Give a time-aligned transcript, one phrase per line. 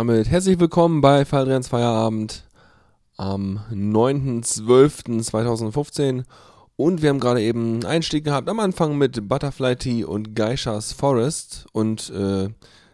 [0.00, 2.48] Damit herzlich willkommen bei Faldrians Feierabend
[3.18, 6.24] am 9.12.2015.
[6.76, 10.94] Und wir haben gerade eben einen Einstieg gehabt am Anfang mit Butterfly Tea und Geishas
[10.94, 11.66] Forest.
[11.72, 12.48] Und äh,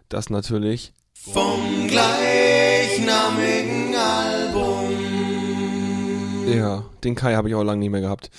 [0.08, 4.90] das natürlich vom gleichnamigen Album.
[6.52, 8.32] Ja, den Kai habe ich auch lange nicht mehr gehabt.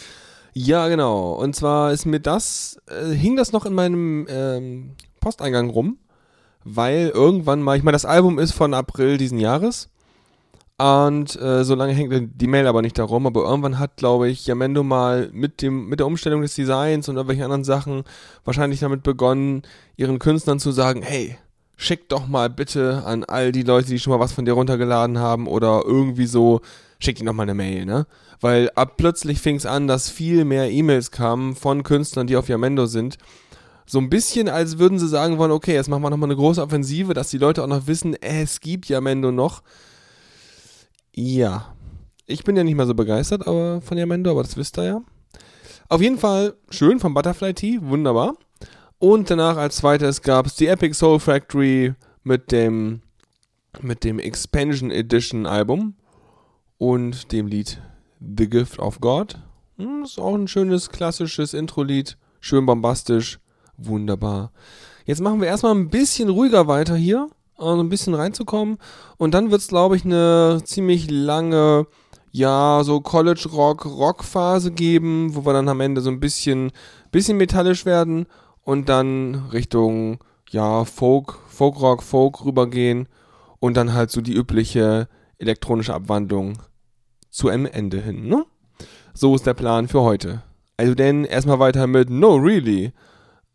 [0.52, 1.36] Ja, genau.
[1.36, 6.00] Und zwar ist mir das, äh, hing das noch in meinem ähm, Posteingang rum
[6.76, 9.90] weil irgendwann mal, ich meine, das Album ist von April diesen Jahres
[10.78, 14.46] und äh, so lange hängt die Mail aber nicht darum, aber irgendwann hat, glaube ich,
[14.46, 18.04] Yamendo mal mit dem mit der Umstellung des Designs und irgendwelchen anderen Sachen
[18.46, 19.64] wahrscheinlich damit begonnen,
[19.96, 21.38] ihren Künstlern zu sagen, hey,
[21.78, 25.18] schick doch mal bitte an all die Leute, die schon mal was von dir runtergeladen
[25.20, 26.62] haben oder irgendwie so,
[27.00, 28.06] schick die noch mal eine Mail, ne?
[28.40, 32.50] Weil ab plötzlich fing es an, dass viel mehr E-Mails kamen von Künstlern, die auf
[32.50, 33.18] Yamendo sind
[33.90, 36.62] so ein bisschen, als würden sie sagen wollen, okay, jetzt machen wir nochmal eine große
[36.62, 39.64] Offensive, dass die Leute auch noch wissen, es gibt ja Mendo noch.
[41.16, 41.74] Ja.
[42.26, 45.02] Ich bin ja nicht mehr so begeistert aber von Yamendo, aber das wisst ihr ja.
[45.88, 48.36] Auf jeden Fall schön vom Butterfly Tea, wunderbar.
[49.00, 53.02] Und danach als zweites gab es die Epic Soul Factory mit dem,
[53.80, 55.96] mit dem Expansion Edition Album
[56.78, 57.82] und dem Lied
[58.20, 59.40] The Gift of God.
[59.78, 63.40] Hm, ist auch ein schönes klassisches Intro-Lied, schön bombastisch.
[63.78, 64.52] Wunderbar.
[65.06, 68.78] Jetzt machen wir erstmal ein bisschen ruhiger weiter hier, um ein bisschen reinzukommen.
[69.18, 71.88] Und dann wird es, glaube ich, eine ziemlich lange,
[72.32, 76.72] ja, so College-Rock-Rock-Phase geben, wo wir dann am Ende so ein bisschen,
[77.12, 78.26] bisschen metallisch werden
[78.64, 80.20] und dann Richtung,
[80.50, 83.08] ja, Folk, Folk-Rock, Folk rübergehen
[83.60, 85.08] und dann halt so die übliche
[85.38, 86.58] elektronische Abwandlung
[87.30, 88.46] zu einem Ende hin, ne?
[89.14, 90.44] So ist der Plan für heute.
[90.76, 92.92] Also denn erstmal weiter mit No Really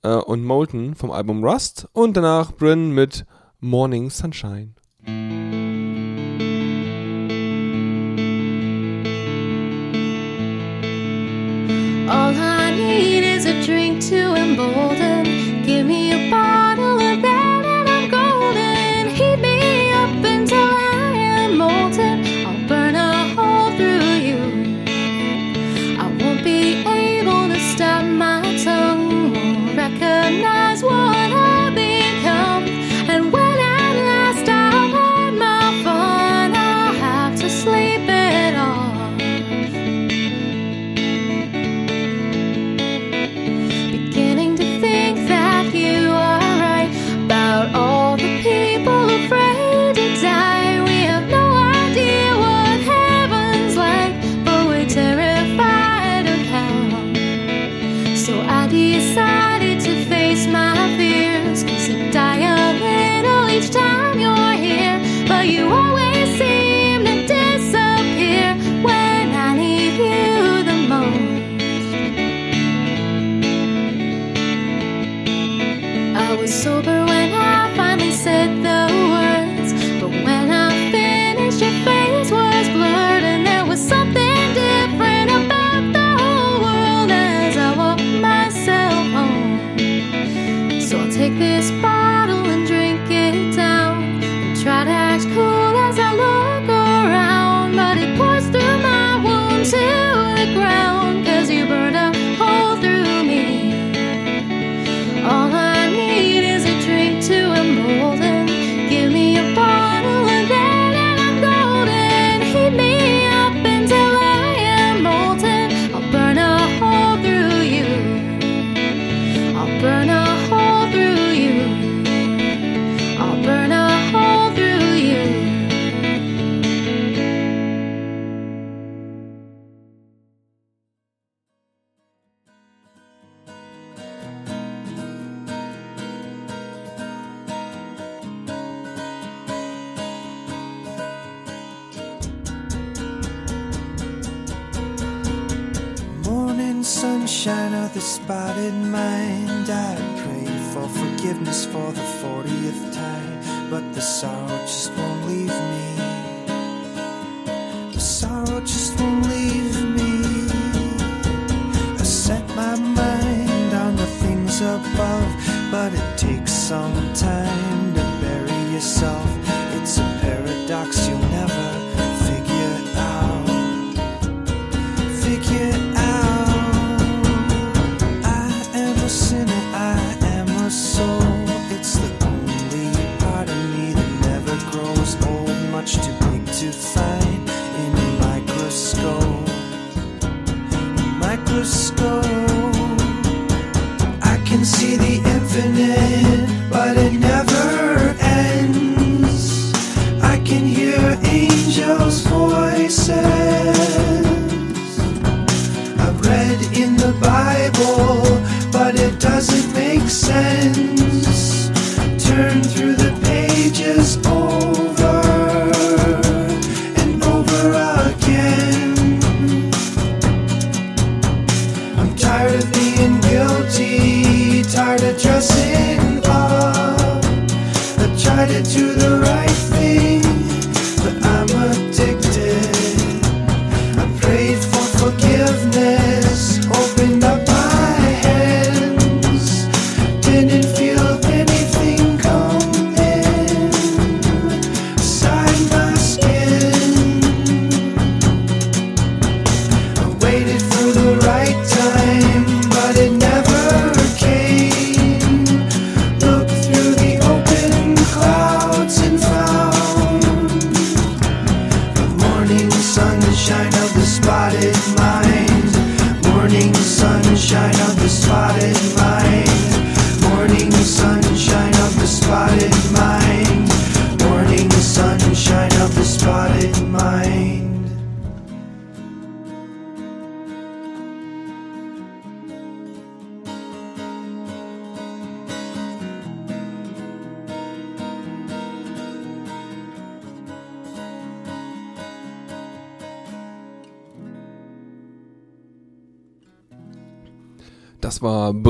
[0.03, 3.25] äh, und Molten vom Album Rust und danach Bryn mit
[3.61, 4.75] Morning Sunshine.
[12.09, 15.25] All I need is a drink to embolden.
[15.65, 16.52] Give me a bottle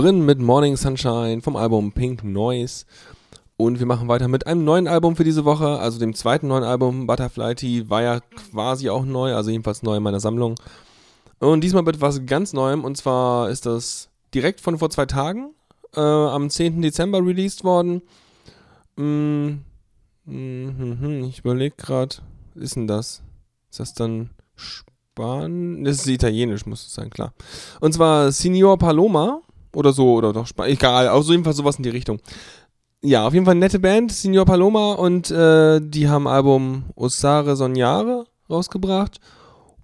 [0.03, 2.87] war Brinn mit Morning Sunshine vom Album Pink Noise.
[3.57, 6.65] Und wir machen weiter mit einem neuen Album für diese Woche, also dem zweiten neuen
[6.65, 7.07] Album.
[7.07, 10.57] Butterfly Tea war ja quasi auch neu, also jedenfalls neu in meiner Sammlung.
[11.39, 15.55] Und diesmal mit was ganz Neuem, und zwar ist das direkt von vor zwei Tagen,
[15.95, 16.83] äh, am 10.
[16.83, 18.03] Dezember released worden.
[18.97, 19.61] Mm,
[20.25, 22.17] mhm, ich überlege gerade,
[22.57, 23.23] ist denn das?
[23.71, 25.85] Ist das dann Span?
[25.85, 27.35] Das ist italienisch, muss es sein, klar.
[27.81, 29.43] Und zwar Signor Paloma
[29.75, 32.21] oder so, oder doch Span egal, auch so jedenfalls sowas in die Richtung.
[33.05, 38.27] Ja, auf jeden Fall nette Band, Signor Paloma, und äh, die haben Album Osare Sognare
[38.49, 39.19] rausgebracht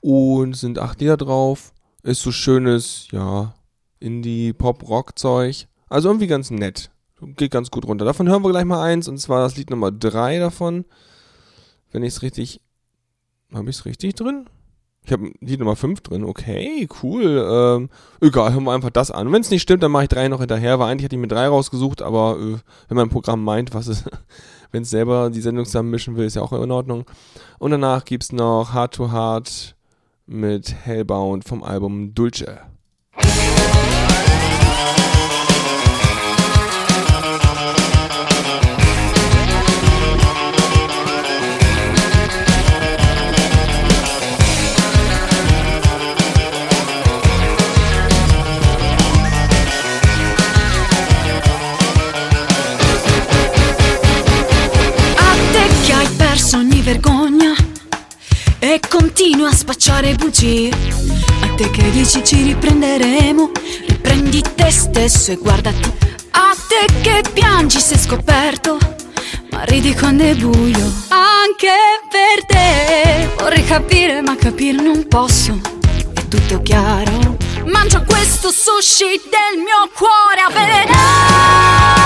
[0.00, 1.72] und sind acht Lieder drauf.
[2.04, 3.54] Ist so schönes, ja,
[3.98, 5.66] Indie-Pop-Rock-Zeug.
[5.88, 6.90] Also irgendwie ganz nett.
[7.20, 8.04] Geht ganz gut runter.
[8.04, 10.84] Davon hören wir gleich mal eins, und zwar das Lied Nummer drei davon.
[11.90, 12.60] Wenn ich es richtig.
[13.52, 14.46] Habe ich es richtig drin?
[15.08, 16.22] Ich habe Lied Nummer 5 drin.
[16.22, 17.42] Okay, cool.
[17.50, 17.88] Ähm,
[18.20, 19.32] egal, hören wir einfach das an.
[19.32, 21.28] Wenn es nicht stimmt, dann mache ich drei noch hinterher, weil eigentlich hatte ich mir
[21.28, 24.04] drei rausgesucht, aber äh, wenn mein Programm meint, was es,
[24.70, 27.06] wenn es selber die Sendung zusammen mischen will, ist ja auch in Ordnung.
[27.58, 29.76] Und danach gibt es noch Heart to Heart
[30.26, 32.58] mit Hellbound vom Album Dulce.
[56.88, 57.54] Vergogna
[58.58, 60.70] e continua a spacciare bugie.
[61.42, 63.50] A te che dici ci riprenderemo,
[63.88, 65.92] riprendi te stesso e guardati.
[66.30, 68.78] A te che piangi se scoperto,
[69.50, 70.90] ma ridi quando è buio.
[71.08, 71.76] Anche
[72.08, 75.60] per te vorrei capire, ma capire non posso.
[76.14, 77.36] È tutto chiaro.
[77.66, 81.97] Mangio questo sushi del mio cuore avvelenato.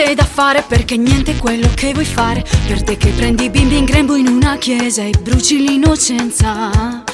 [0.00, 2.42] Niente da fare perché niente è quello che vuoi fare.
[2.66, 7.04] Per te che prendi i bimbi in grembo in una chiesa e bruci l'innocenza.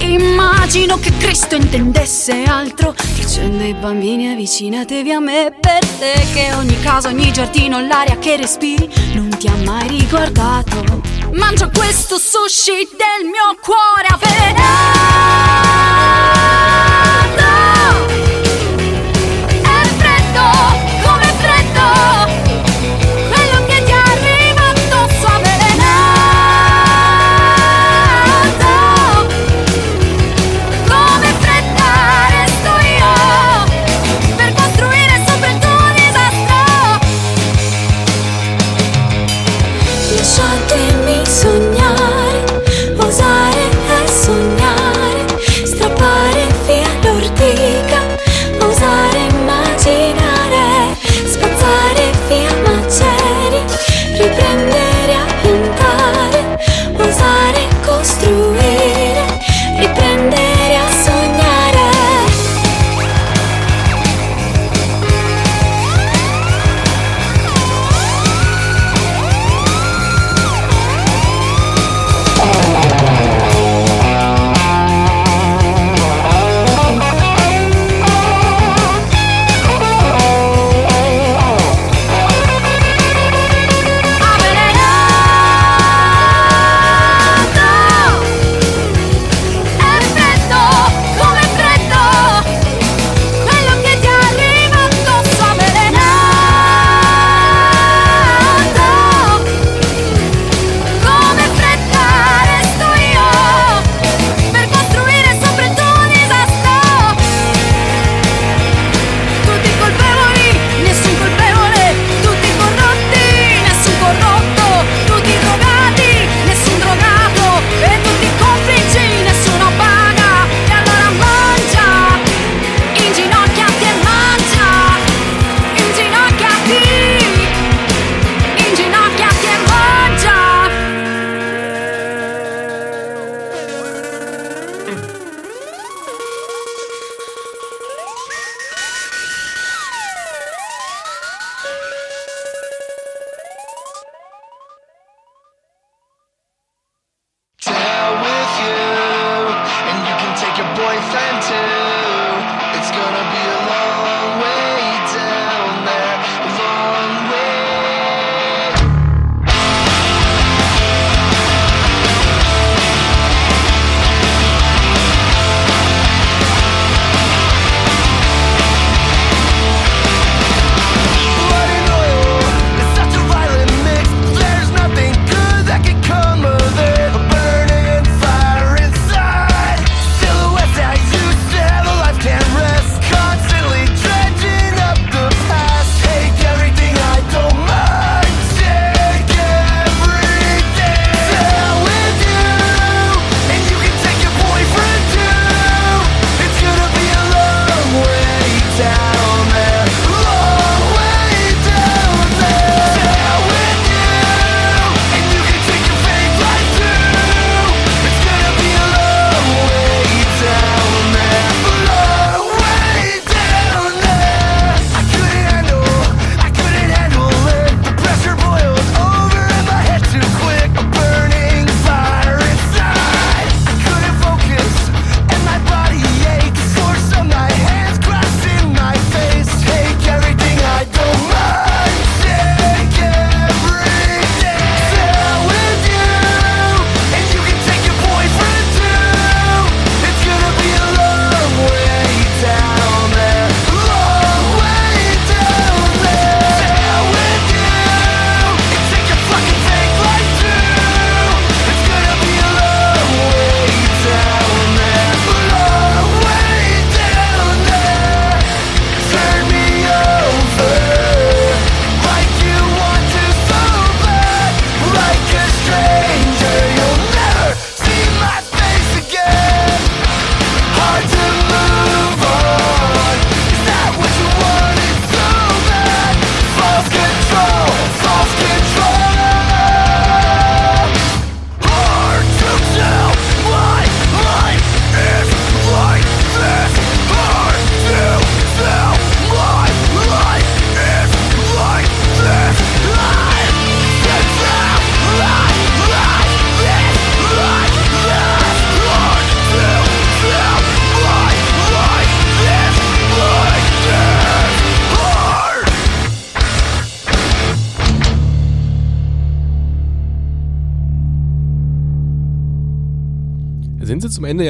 [0.00, 2.96] Immagino che Cristo intendesse altro.
[3.14, 5.56] Dicendo ai bambini avvicinatevi a me.
[5.60, 11.00] Per te che ogni casa, ogni giardino, l'aria che respiri Non ti ha mai riguardato.
[11.34, 15.81] Mangio questo sushi del mio cuore avvelenato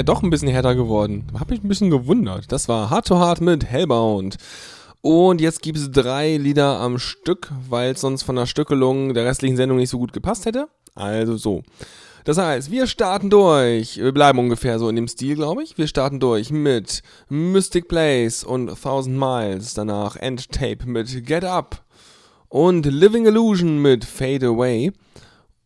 [0.02, 1.26] ja doch ein bisschen härter geworden.
[1.38, 2.50] Hab mich ein bisschen gewundert.
[2.50, 4.36] Das war Hard to Hard mit Hellbound.
[5.00, 9.24] Und jetzt gibt es drei Lieder am Stück, weil es sonst von der Stückelung der
[9.24, 10.66] restlichen Sendung nicht so gut gepasst hätte.
[10.94, 11.62] Also so.
[12.24, 13.98] Das heißt, wir starten durch.
[13.98, 15.78] Wir bleiben ungefähr so in dem Stil, glaube ich.
[15.78, 19.74] Wir starten durch mit Mystic Place und Thousand Miles.
[19.74, 21.84] Danach Endtape mit Get Up
[22.48, 24.92] und Living Illusion mit Fade Away.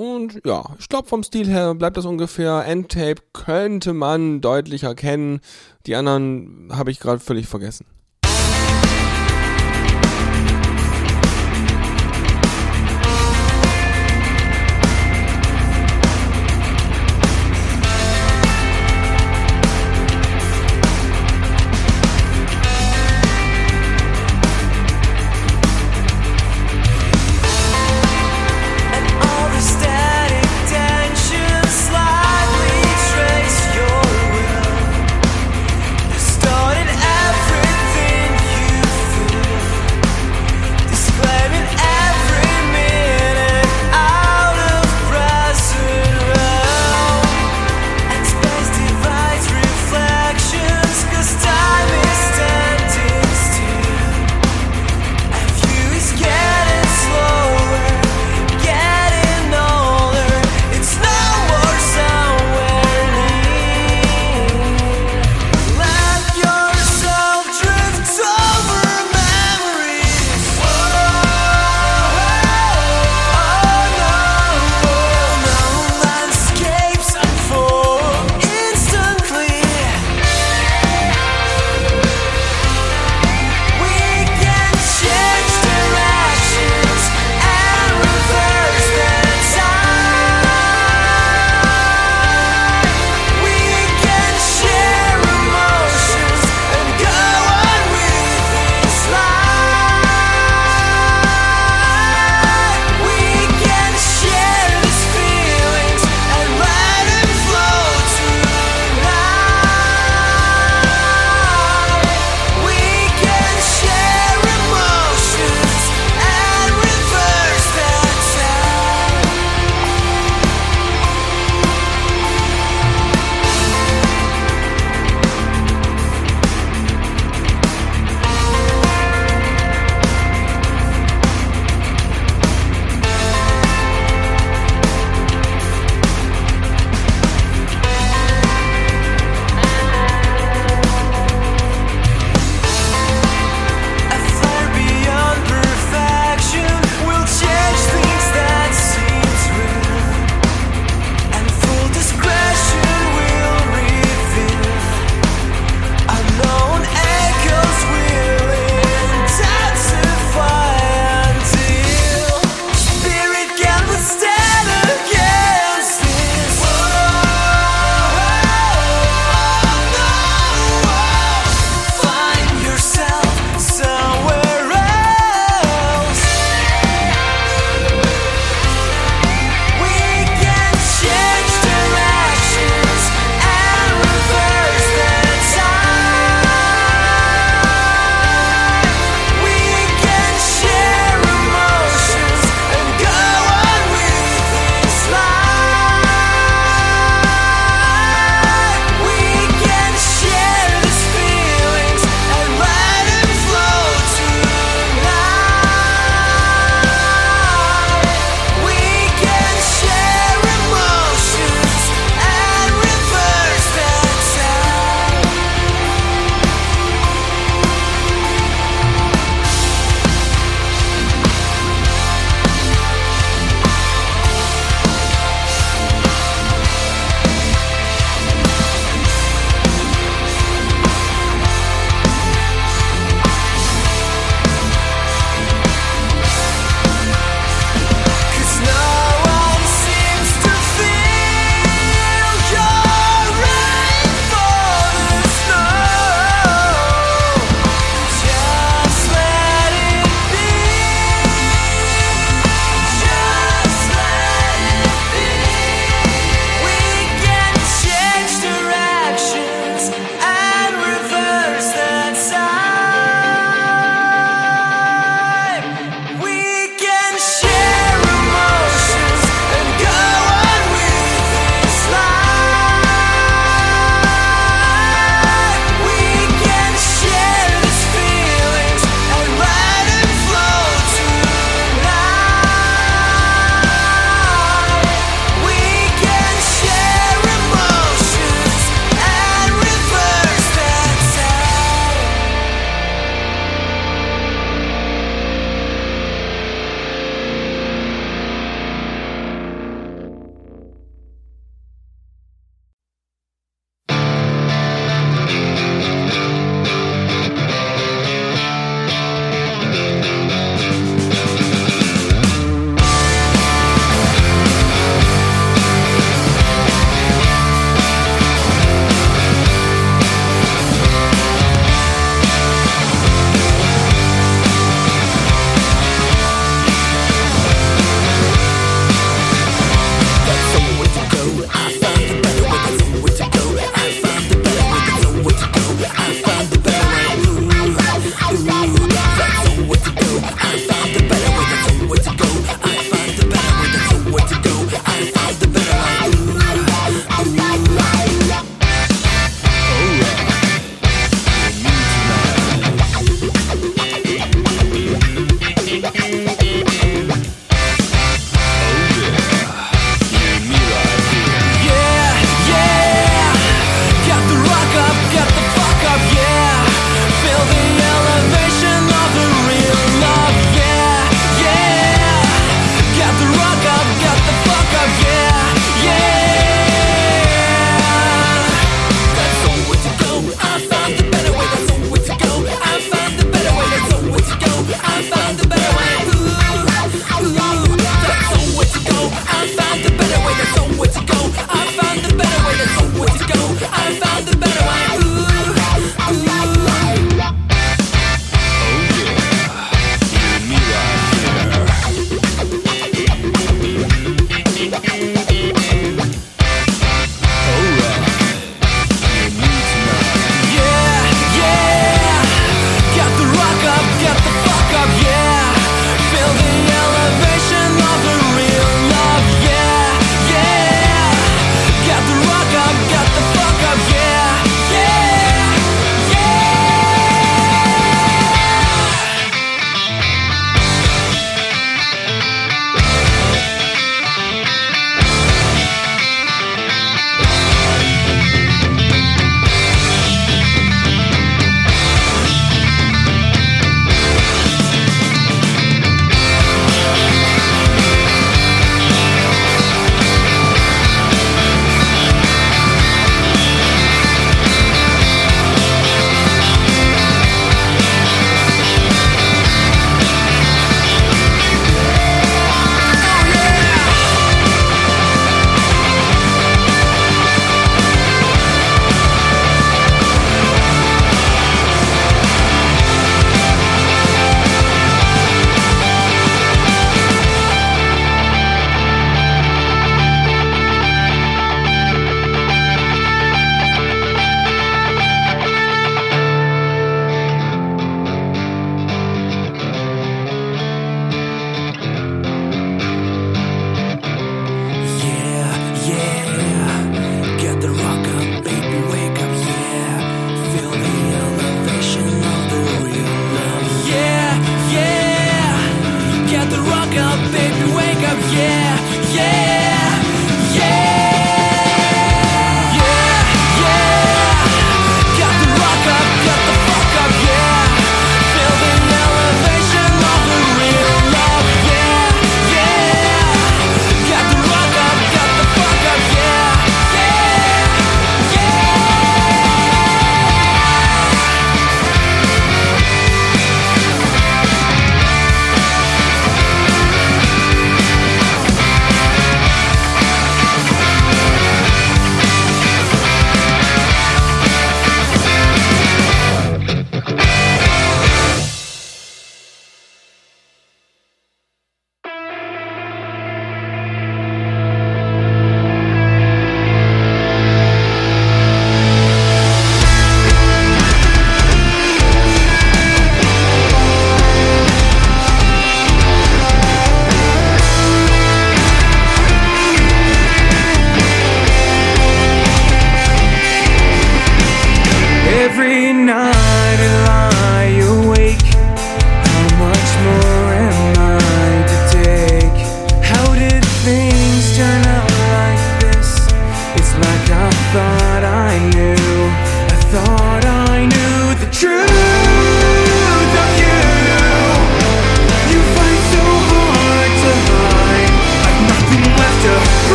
[0.00, 2.64] Und ja, ich glaube vom Stil her bleibt das ungefähr.
[2.64, 5.40] Endtape könnte man deutlich erkennen.
[5.84, 7.84] Die anderen habe ich gerade völlig vergessen.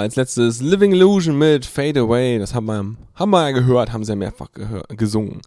[0.00, 2.38] Als letztes Living Illusion mit Fade Away.
[2.38, 4.48] Das haben wir, haben wir ja gehört, haben sie ja mehrfach
[4.88, 5.40] gesungen.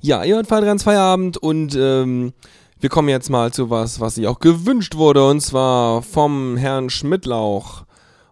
[0.00, 2.32] Ja, ihr hört Feierabend Feierabend und ähm,
[2.80, 6.90] wir kommen jetzt mal zu was, was sich auch gewünscht wurde und zwar vom Herrn
[6.90, 7.84] Schmidtlauch.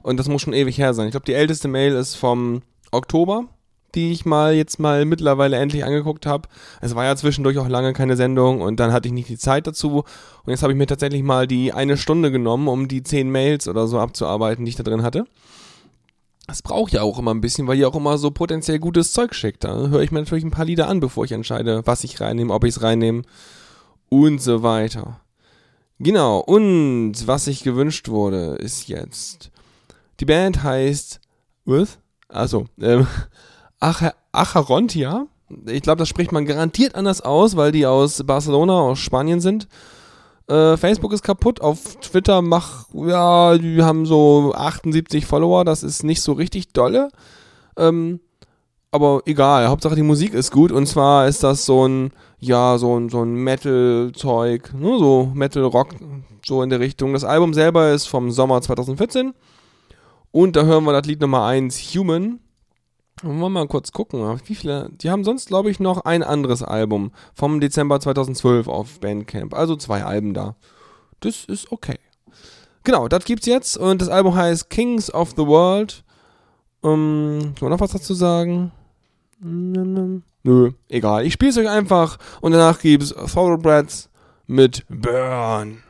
[0.03, 1.09] Und das muss schon ewig her sein.
[1.09, 2.63] Ich glaube, die älteste Mail ist vom
[2.93, 3.47] Oktober,
[3.97, 6.49] die ich mal jetzt mal mittlerweile endlich angeguckt habe.
[6.81, 9.67] Es war ja zwischendurch auch lange keine Sendung und dann hatte ich nicht die Zeit
[9.67, 10.05] dazu.
[10.45, 13.67] Und jetzt habe ich mir tatsächlich mal die eine Stunde genommen, um die zehn Mails
[13.67, 15.25] oder so abzuarbeiten, die ich da drin hatte.
[16.47, 19.35] Das braucht ja auch immer ein bisschen, weil ihr auch immer so potenziell gutes Zeug
[19.35, 19.65] schickt.
[19.65, 22.55] Da höre ich mir natürlich ein paar Lieder an, bevor ich entscheide, was ich reinnehme,
[22.55, 23.23] ob ich es reinnehme
[24.09, 25.21] und so weiter.
[25.99, 29.51] Genau, und was sich gewünscht wurde, ist jetzt.
[30.21, 31.21] Die Band heißt.
[31.65, 31.99] Was?
[32.29, 33.07] Also, ähm,
[33.81, 35.27] Ach Acharontia.
[35.67, 39.69] Ich glaube, das spricht man garantiert anders aus, weil die aus Barcelona, aus Spanien sind.
[40.49, 41.61] Äh, Facebook ist kaputt.
[41.61, 45.65] Auf Twitter mach, ja, die haben so 78 Follower.
[45.65, 47.11] Das ist nicht so richtig dolle.
[47.77, 48.21] Ähm,
[48.91, 49.69] aber egal.
[49.69, 50.73] Hauptsache die Musik ist gut.
[50.73, 54.73] Und zwar ist das so ein, ja, so ein, so ein Metal-Zeug.
[54.75, 54.99] Ne?
[54.99, 55.95] So Metal-Rock,
[56.45, 57.13] so in der Richtung.
[57.13, 59.35] Das Album selber ist vom Sommer 2014.
[60.31, 62.41] Und da hören wir das Lied Nummer 1, Human.
[63.23, 64.91] Wollen wir mal kurz gucken, wie viele.
[64.91, 69.55] Die haben sonst, glaube ich, noch ein anderes Album vom Dezember 2012 auf Bandcamp.
[69.55, 70.57] Also zwei Alben da.
[71.21, 71.99] Das ist okay.
[72.85, 76.05] Genau, das gibt's jetzt und das Album heißt Kings of the World.
[76.85, 78.71] Ähm, soll noch was dazu sagen?
[79.41, 81.25] Nö, egal.
[81.27, 84.09] Ich spiele es euch einfach und danach gibt's Thoroughbreds
[84.47, 85.83] mit Burn.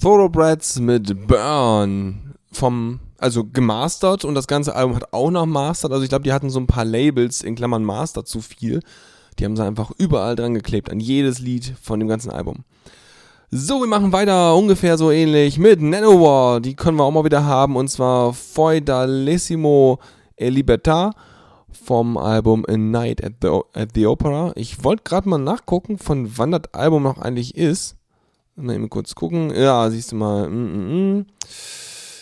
[0.00, 5.92] Thoroughbreds mit Burn vom, also gemastert und das ganze Album hat auch noch mastert.
[5.92, 8.80] Also ich glaube, die hatten so ein paar Labels in Klammern Master zu viel.
[9.38, 12.64] Die haben sie einfach überall dran geklebt, an jedes Lied von dem ganzen Album.
[13.50, 16.60] So, wir machen weiter ungefähr so ähnlich mit Nanowar.
[16.60, 19.98] Die können wir auch mal wieder haben und zwar Feudalissimo
[20.36, 21.12] e Libertà
[21.70, 24.52] vom Album A Night at the, at the Opera.
[24.54, 27.96] Ich wollte gerade mal nachgucken, von wann das Album noch eigentlich ist.
[28.56, 29.52] Mal eben kurz gucken.
[29.54, 30.48] Ja, siehst du mal.
[30.48, 31.26] Mm, mm, mm.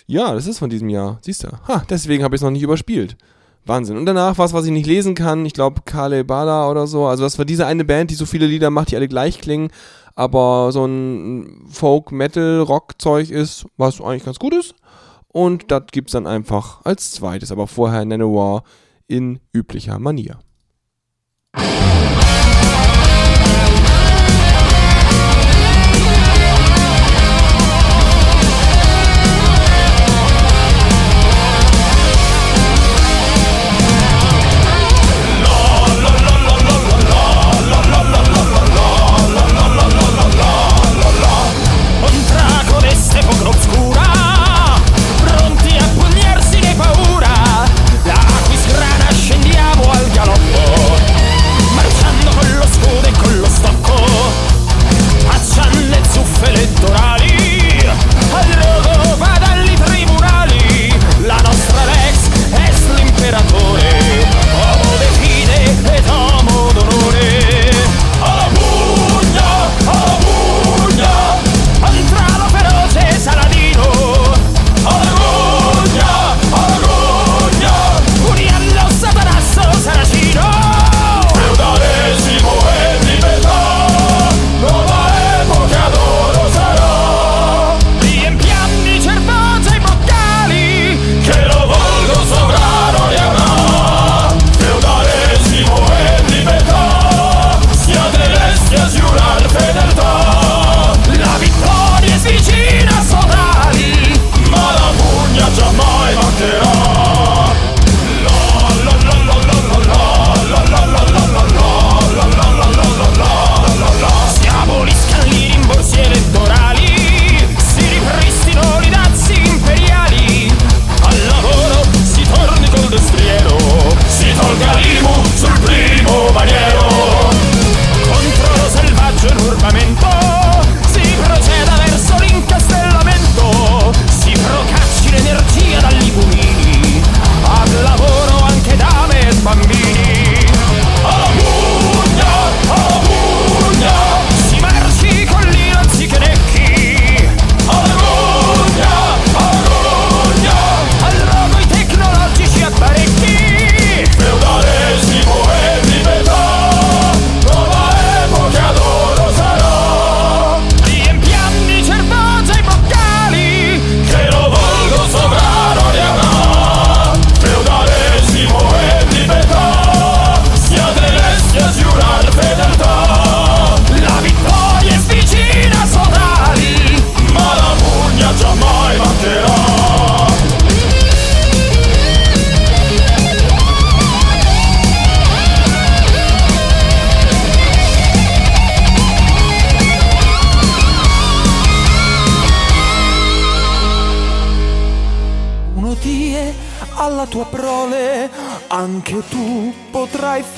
[0.06, 1.18] Ja, das ist von diesem Jahr.
[1.22, 1.48] Siehst du.
[1.68, 3.16] Ha, deswegen habe ich es noch nicht überspielt.
[3.66, 3.96] Wahnsinn.
[3.96, 5.44] Und danach was, was ich nicht lesen kann.
[5.44, 7.06] Ich glaube, Kale Bala oder so.
[7.06, 9.70] Also das war diese eine Band, die so viele Lieder macht, die alle gleich klingen.
[10.14, 14.74] Aber so ein Folk, Metal, Rock-Zeug ist, was eigentlich ganz gut ist.
[15.28, 17.52] Und das gibt's dann einfach als zweites.
[17.52, 18.64] Aber vorher Nanowar
[19.06, 20.38] in üblicher Manier.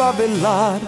[0.03, 0.81] Potrai favellar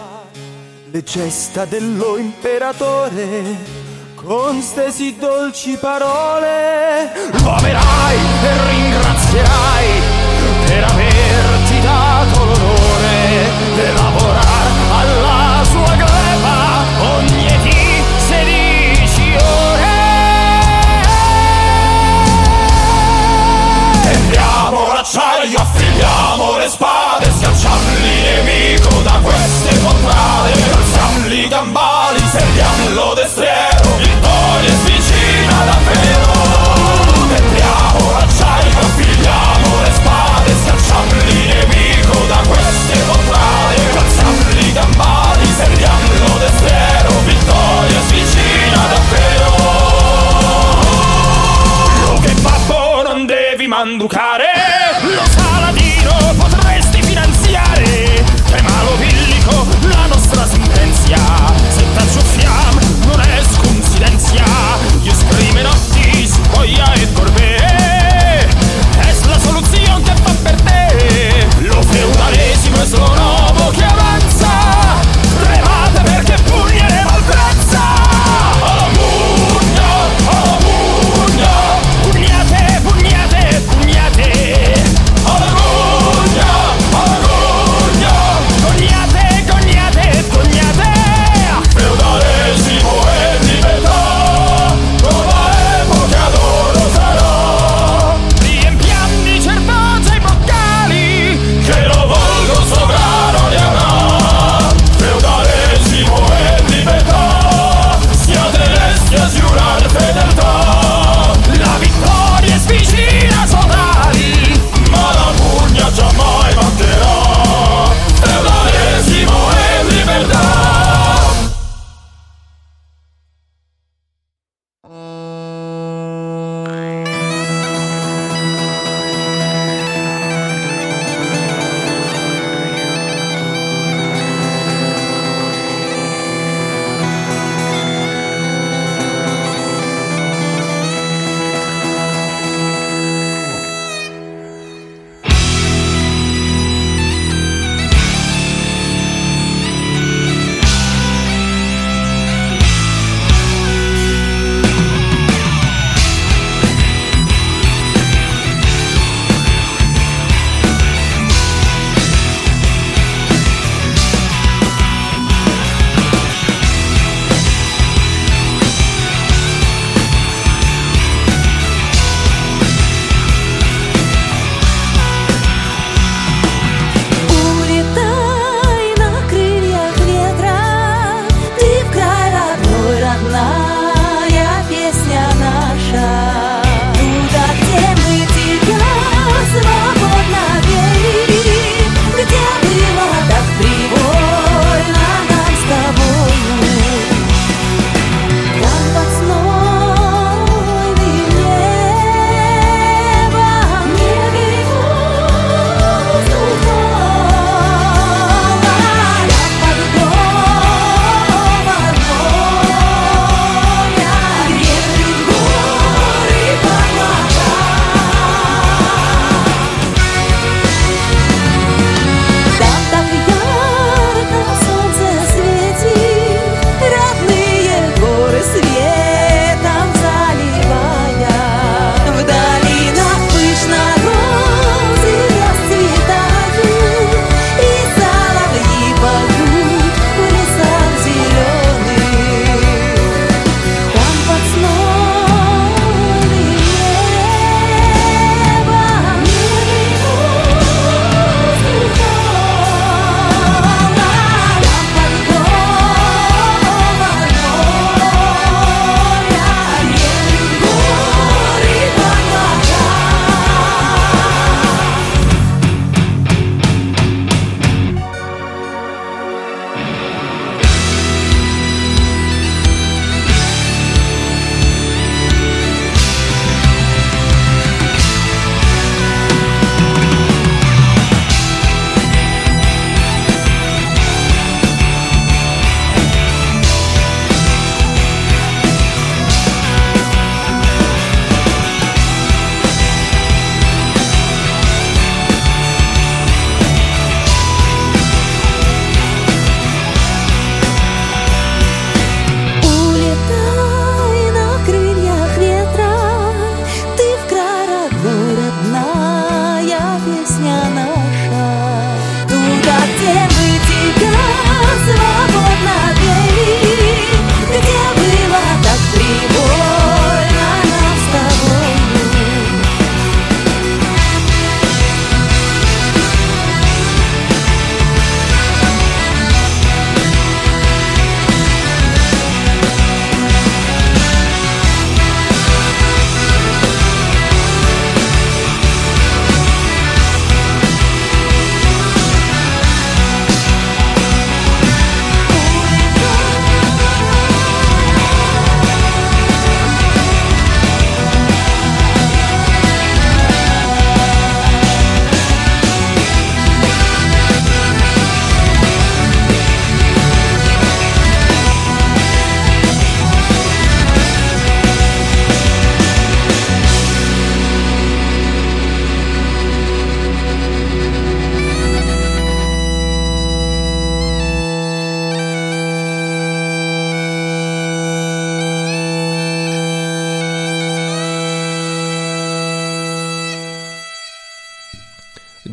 [0.91, 3.83] le gesta dello imperatore
[4.15, 7.13] con stesi dolci parole.
[7.43, 9.87] Lo amerai e ringrazierai
[10.67, 16.57] per averti dato l'onore di lavorare alla sua gleba
[17.17, 19.93] ogni di 16 ore.
[24.03, 27.34] Tendiamo l'acciaio, affiliamo le spade,
[28.45, 36.33] nemico da queste contrade, calziamo i gambali, serviamo lo destriero, vittoria è vicina davvero.
[37.35, 46.07] Tendiamo l'acciaio, affiliamo le spade, schiacciamo il nemico da queste contrade, calziamo i gambali, serviamo
[46.27, 49.53] lo destriero, vittoria è vicina davvero.
[52.05, 54.44] Lo che babbo non devi manducare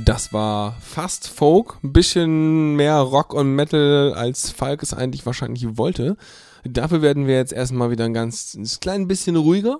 [0.03, 5.77] Das war fast Folk, ein bisschen mehr Rock und Metal, als Falk es eigentlich wahrscheinlich
[5.77, 6.17] wollte.
[6.63, 9.79] Dafür werden wir jetzt erstmal wieder ein ganz ein klein bisschen ruhiger,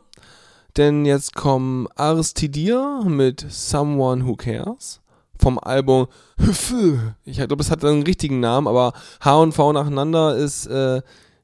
[0.78, 5.02] denn jetzt kommen Ars Tidir mit Someone Who Cares
[5.40, 6.06] vom Album
[6.38, 7.16] Hüffe.
[7.26, 11.02] Ich glaube, es hat einen richtigen Namen, aber H und V nacheinander ist äh,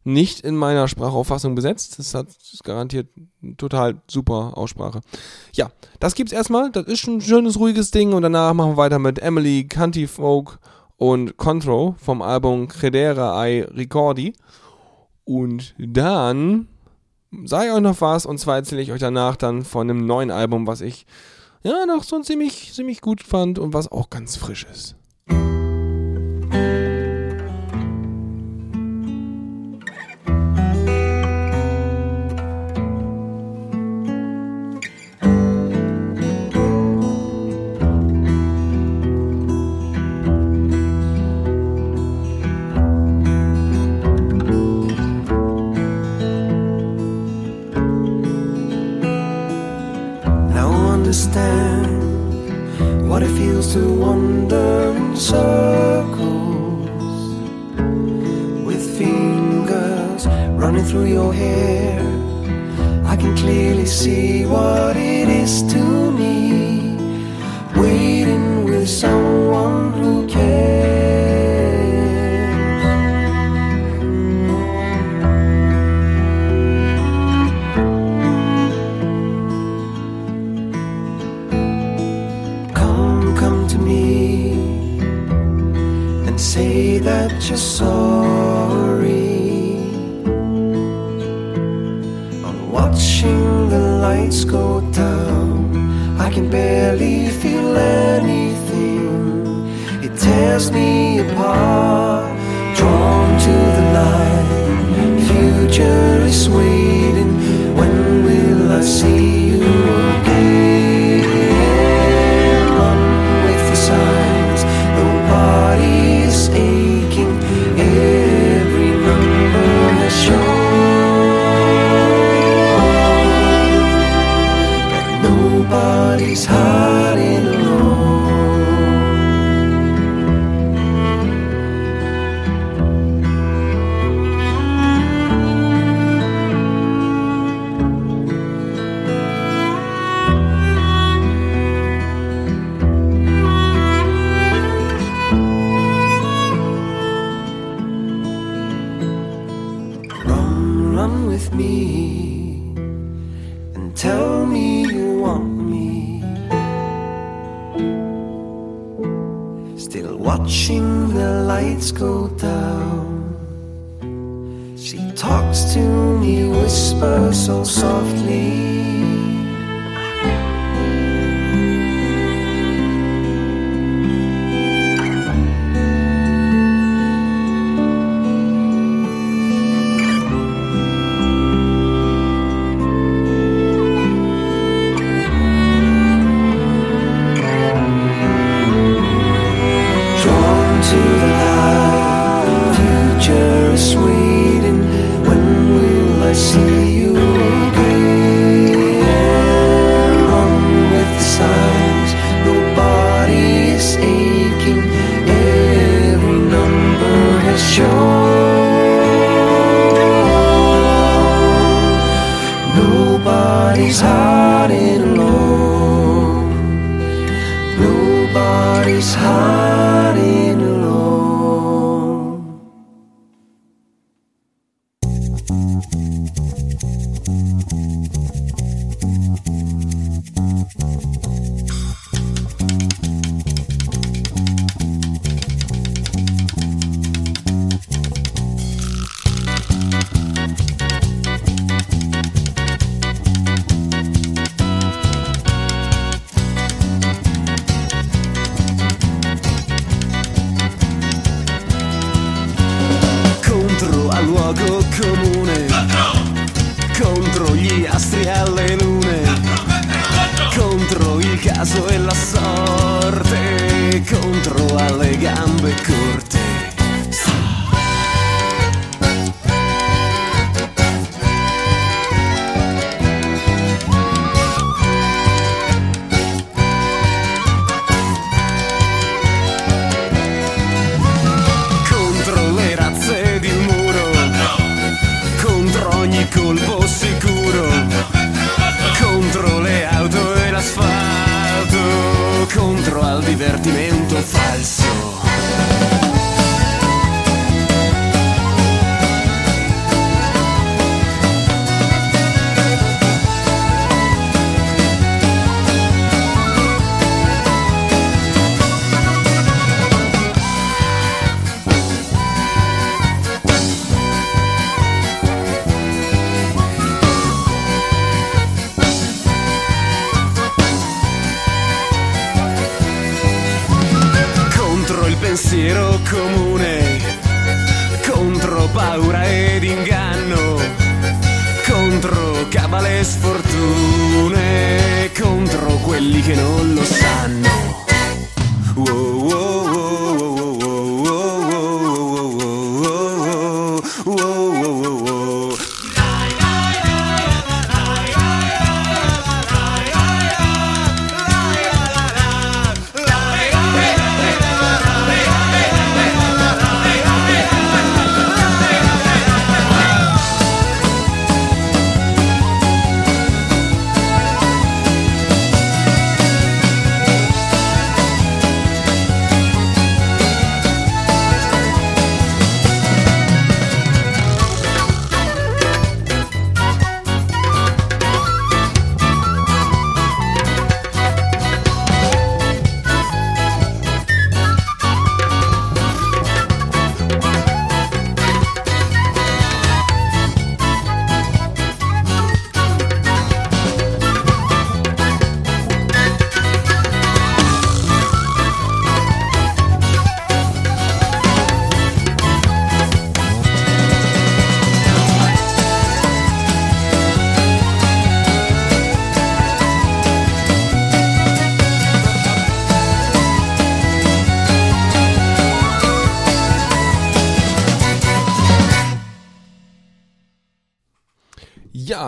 [0.08, 2.00] nicht in meiner Sprachauffassung besetzt.
[2.00, 3.10] Das hat das garantiert
[3.58, 5.02] total super Aussprache.
[5.54, 6.72] Ja, das gibt's erstmal.
[6.72, 8.14] Das ist ein schönes, ruhiges Ding.
[8.14, 10.60] Und danach machen wir weiter mit Emily, Canty Folk
[10.96, 14.34] und Contro vom Album Credere ai Ricordi.
[15.26, 16.70] Und dann
[17.44, 18.26] sage ich euch noch was.
[18.26, 21.06] Und zwar erzähle ich euch danach dann von einem neuen Album, was ich
[21.64, 24.96] ja noch so ziemlich, ziemlich gut fand und was auch ganz frisch ist.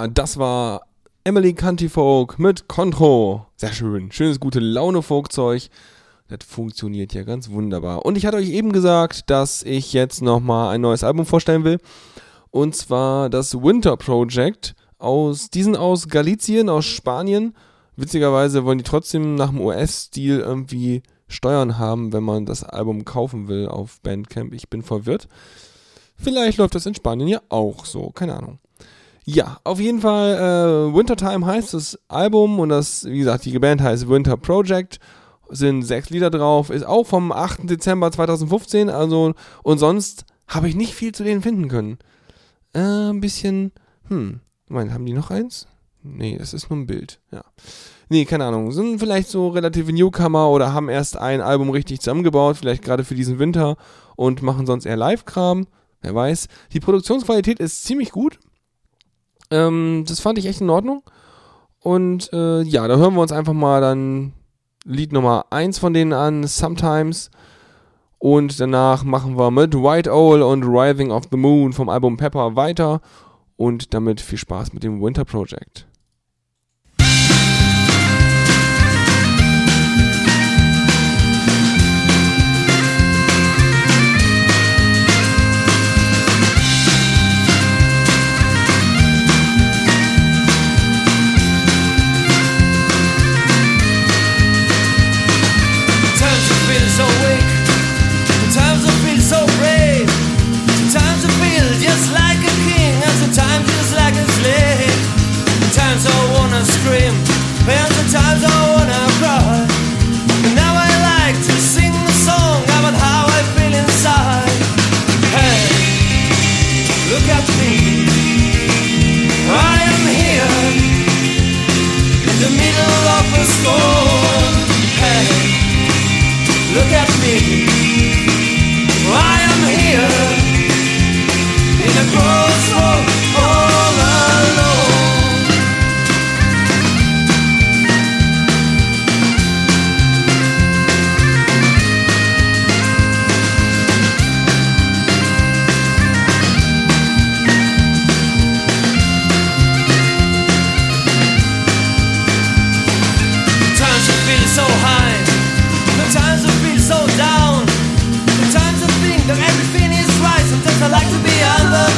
[0.08, 0.84] Das war
[1.26, 3.48] Emily Cantifolk mit Contro.
[3.58, 4.12] Sehr schön.
[4.12, 5.70] Schönes, gute Laune-Folkzeug.
[6.30, 8.06] Das funktioniert ja ganz wunderbar.
[8.06, 11.80] Und ich hatte euch eben gesagt, dass ich jetzt nochmal ein neues Album vorstellen will.
[12.52, 14.76] Und zwar das Winter Project.
[14.98, 17.54] Aus, diesen aus Galicien, aus Spanien.
[17.96, 23.50] Witzigerweise wollen die trotzdem nach dem US-Stil irgendwie Steuern haben, wenn man das Album kaufen
[23.50, 24.54] will auf Bandcamp.
[24.54, 25.28] Ich bin verwirrt.
[26.16, 28.12] Vielleicht läuft das in Spanien ja auch so.
[28.12, 28.60] Keine Ahnung.
[29.32, 33.80] Ja, auf jeden Fall, äh, Wintertime heißt das Album und das, wie gesagt, die Band
[33.80, 35.00] heißt Winter Project.
[35.50, 37.70] Sind sechs Lieder drauf, ist auch vom 8.
[37.70, 42.00] Dezember 2015, also, und sonst habe ich nicht viel zu denen finden können.
[42.74, 43.72] Äh, ein bisschen,
[44.08, 45.68] hm, ich meine, haben die noch eins?
[46.02, 47.44] Nee, das ist nur ein Bild, ja.
[48.10, 52.58] Nee, keine Ahnung, sind vielleicht so relative Newcomer oder haben erst ein Album richtig zusammengebaut,
[52.58, 53.78] vielleicht gerade für diesen Winter
[54.16, 55.68] und machen sonst eher Live-Kram,
[56.02, 56.48] wer weiß.
[56.74, 58.40] Die Produktionsqualität ist ziemlich gut,
[59.52, 61.04] ähm, das fand ich echt in Ordnung.
[61.82, 64.34] Und äh, ja, da hören wir uns einfach mal dann
[64.86, 67.32] Lied Nummer 1 von denen an, Sometimes.
[68.18, 72.56] Und danach machen wir mit White Owl und Rising of the Moon vom Album Pepper
[72.56, 73.02] weiter.
[73.56, 75.89] Und damit viel Spaß mit dem Winter Project.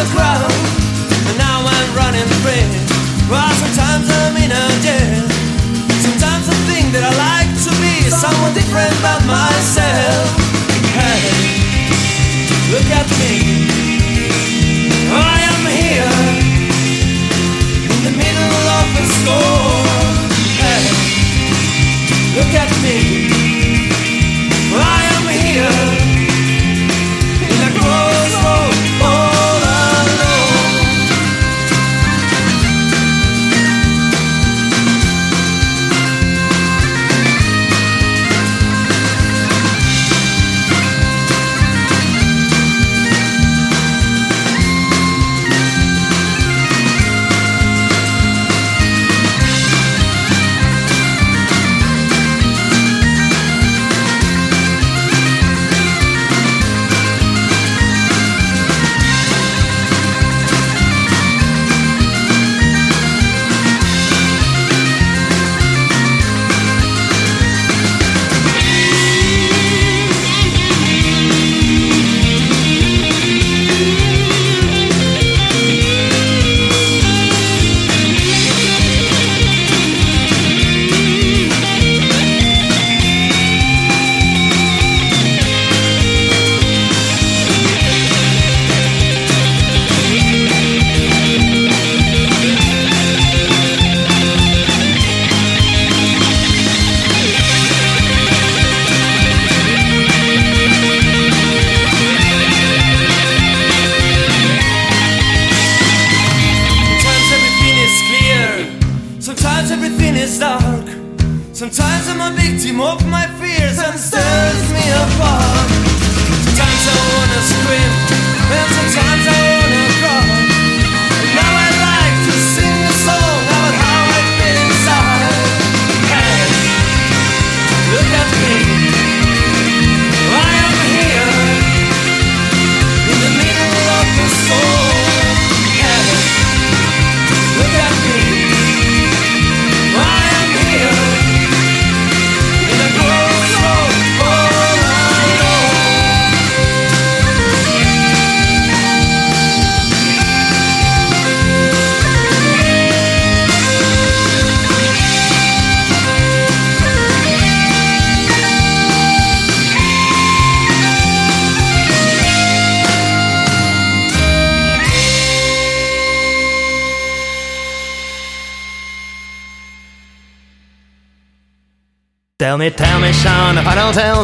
[0.01, 0.53] The ground.
[1.29, 2.65] And now I'm running free.
[3.29, 5.27] Well, sometimes I'm in a jail.
[6.01, 10.25] Sometimes I think that I like to be someone different about myself.
[10.97, 11.21] Hey,
[12.73, 13.90] look at me.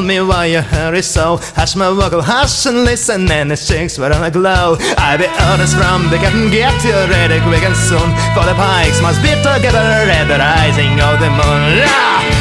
[0.08, 1.38] Me why you hurry so.
[1.56, 4.78] Hush my vocal, hush and listen, and the chicks were on a glow.
[4.98, 8.10] I be honest from the captain, get you ready quick and soon.
[8.34, 9.84] For the pikes must be together
[10.18, 11.84] at the rising of the moon.
[11.84, 12.37] Ah!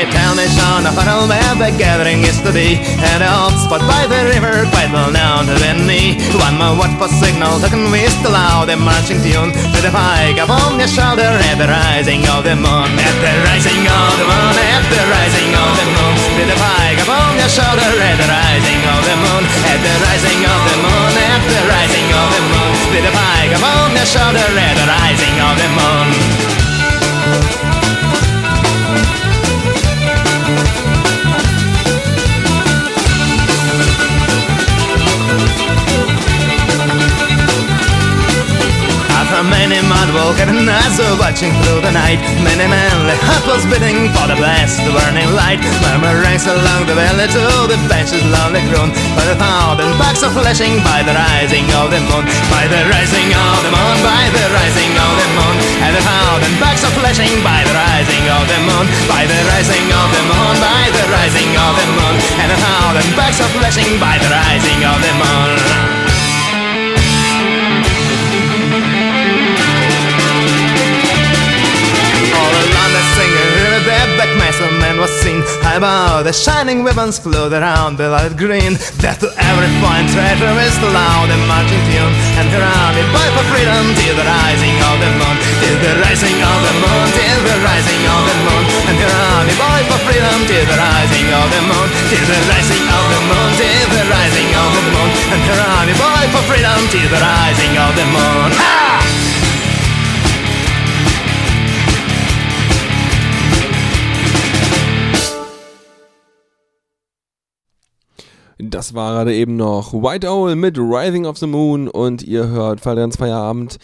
[0.00, 3.20] Tell me, tell me, Sean, if I know where the gathering is to be At
[3.20, 7.12] a hot spot by the river, quite well known to knee One more watch for
[7.20, 9.52] signal to convince the loud and marching tune?
[9.52, 12.88] To the pike upon your shoulder at the rising of the moon.
[12.96, 16.14] At the rising of the moon, at the rising of the moon.
[16.16, 19.42] To the pike upon your shoulder at the rising of the moon.
[19.68, 22.72] At the rising of the moon, at the rising of the moon.
[22.88, 26.49] To the pike upon your shoulder at the rising of the moon
[41.40, 42.20] watching through the night.
[42.44, 45.56] Many manly heart was beating for the blessed burning light.
[45.80, 48.92] Murmur rings along the valley to the benches lonely grown.
[49.16, 52.28] By the thousand bucks are flashing by the rising of the moon.
[52.52, 55.56] By the rising of the moon, by the rising of the moon.
[55.80, 58.84] And the thousand bucks are flashing by the rising of the moon.
[59.08, 62.14] By the rising of the moon, by the rising of the moon.
[62.36, 66.09] And the thousand bucks are flashing by the rising of the moon
[74.60, 75.40] master man was seen.
[75.64, 78.76] High above the shining ribbons flowed around the light green.
[79.00, 82.12] Death to every fine treasure is the loud and marching tune.
[82.36, 85.36] And her army fight for freedom till the rising of the moon.
[85.64, 88.64] Till the rising of the moon, till the rising of the moon.
[88.88, 91.88] And her army fight for freedom till the rising of the moon.
[92.10, 95.10] Till the rising of the moon, till the rising of the moon.
[95.32, 99.19] And her army fight for freedom till the rising of the moon!
[108.62, 112.80] Das war gerade eben noch White Owl mit Rising of the Moon und ihr hört
[112.80, 113.78] Fallrens Feierabend.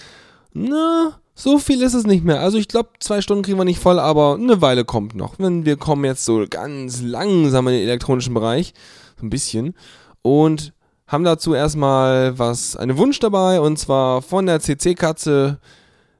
[0.52, 2.40] Na, so viel ist es nicht mehr.
[2.40, 5.38] Also ich glaube, zwei Stunden kriegen wir nicht voll, aber eine Weile kommt noch.
[5.38, 8.74] Wenn wir kommen jetzt so ganz langsam in den elektronischen Bereich,
[9.18, 9.74] so ein bisschen,
[10.22, 10.74] und
[11.06, 15.58] haben dazu erstmal was, einen Wunsch dabei, und zwar von der CC-Katze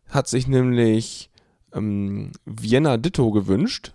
[0.08, 1.30] hat sich nämlich
[1.74, 3.92] ähm, Vienna Ditto gewünscht.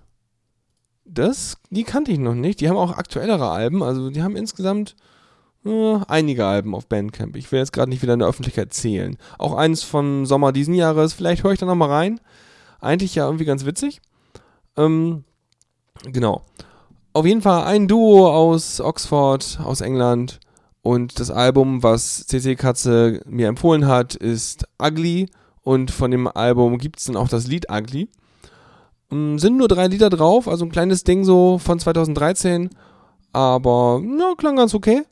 [1.14, 2.62] Das, die kannte ich noch nicht.
[2.62, 4.96] Die haben auch aktuellere Alben, also die haben insgesamt
[5.66, 7.36] äh, einige Alben auf Bandcamp.
[7.36, 9.18] Ich will jetzt gerade nicht wieder in der Öffentlichkeit zählen.
[9.38, 12.22] Auch eins vom Sommer diesen Jahres, vielleicht höre ich da nochmal rein.
[12.80, 14.02] Eigentlich ja irgendwie ganz witzig.
[14.78, 15.26] Ähm,
[16.06, 16.44] genau.
[17.12, 20.40] Auf jeden Fall ein Duo aus Oxford, aus England.
[20.82, 25.30] Und das Album, was CC Katze mir empfohlen hat, ist Ugly.
[25.62, 28.10] Und von dem Album gibt es dann auch das Lied Ugly.
[29.12, 32.70] Mm, Sind nur drei Lieder drauf, also ein kleines Ding so von 2013.
[33.34, 35.04] Aber, na, klang ganz okay.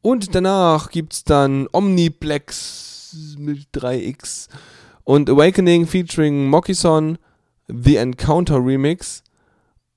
[0.00, 4.48] Und danach gibt's dann Omniplex mit 3x
[5.04, 7.18] und Awakening featuring Mokison,
[7.68, 9.22] The Encounter Remix.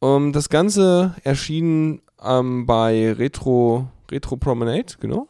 [0.01, 5.27] Ähm, das Ganze erschien ähm, bei Retro, Retro Promenade, genau.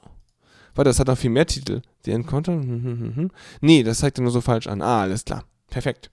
[0.73, 1.81] Warte, das hat noch viel mehr Titel.
[2.03, 2.51] The Encounter?
[2.53, 3.31] Hm, hm, hm.
[3.61, 4.81] Nee, das zeigt er nur so falsch an.
[4.81, 5.45] Ah, alles klar.
[5.69, 6.09] Perfekt.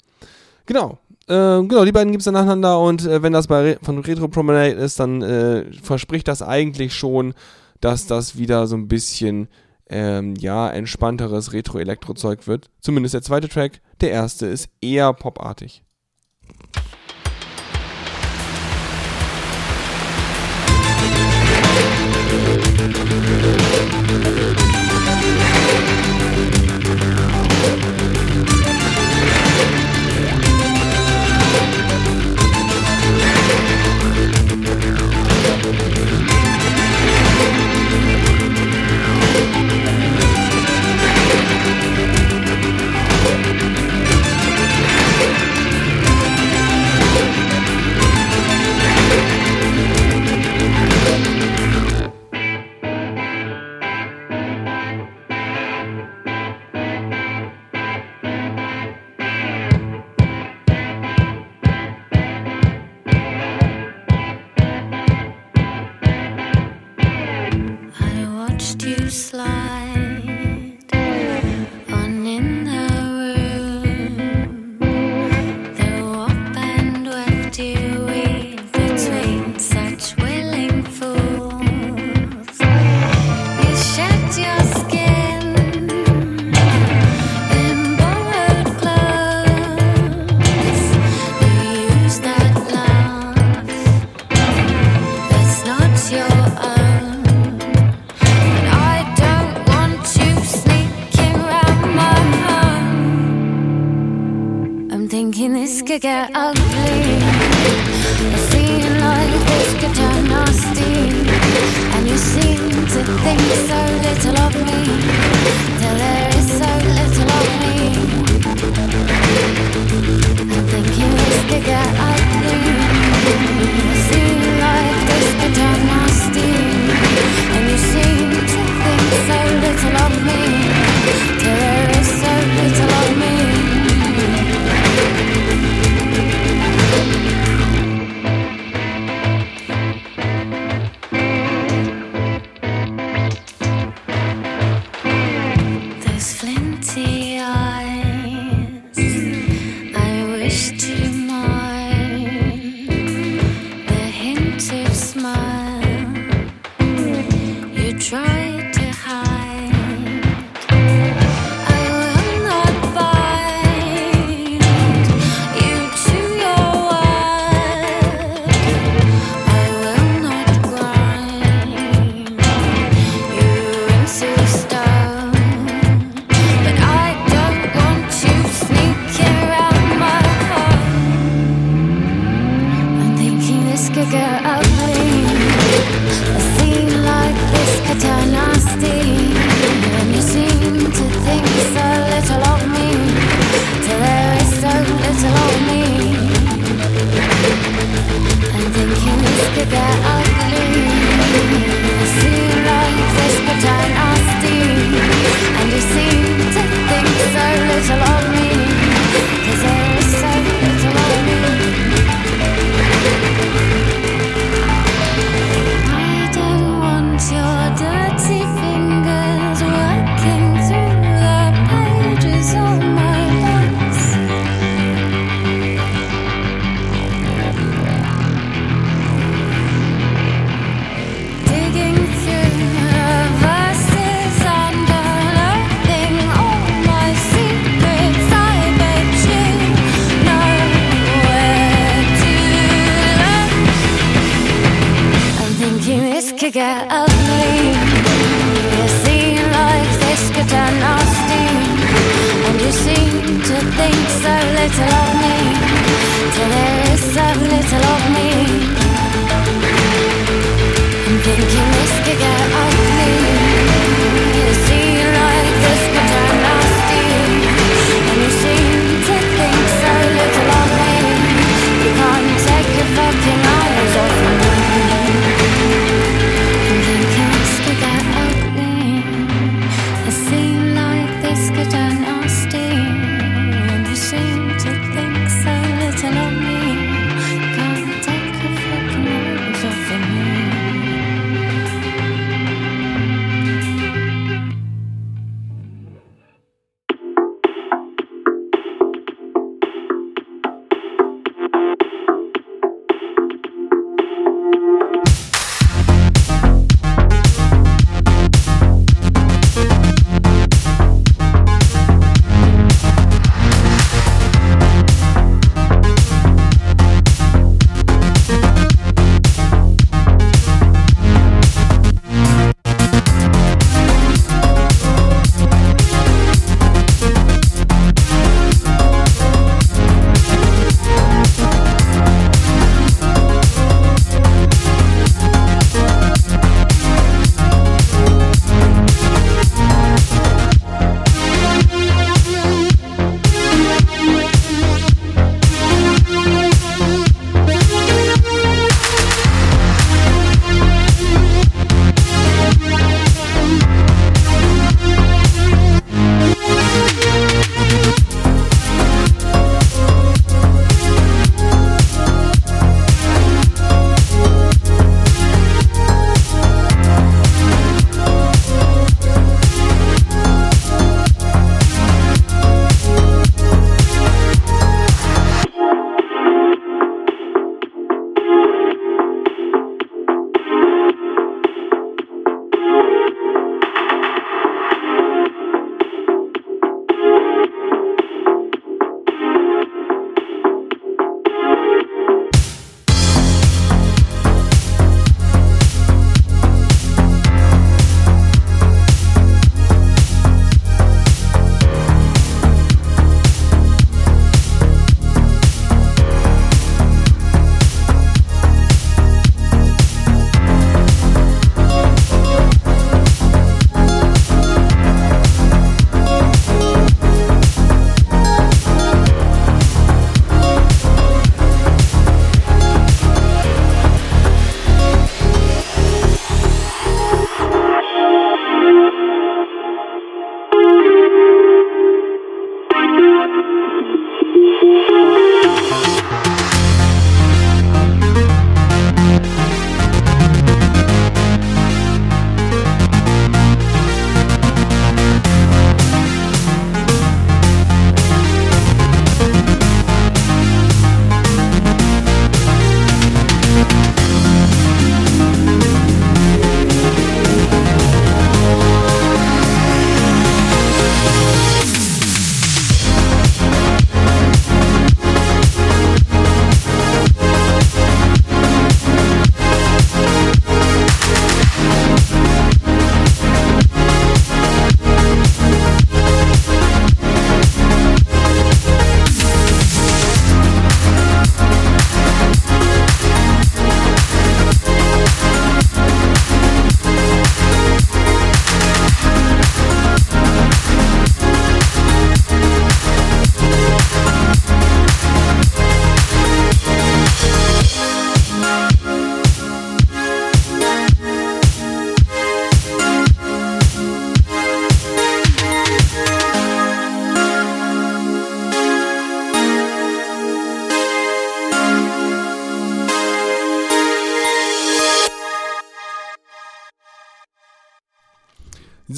[0.66, 0.98] Genau.
[1.28, 3.98] Äh, genau, die beiden gibt es dann nacheinander und äh, wenn das bei Re von
[3.98, 7.34] Retro Promenade ist, dann äh, verspricht das eigentlich schon,
[7.80, 9.48] dass das wieder so ein bisschen
[9.88, 12.70] ähm, ja, entspannteres Retro-Elektro-Zeug wird.
[12.80, 13.80] Zumindest der zweite Track.
[14.00, 15.82] Der erste ist eher popartig.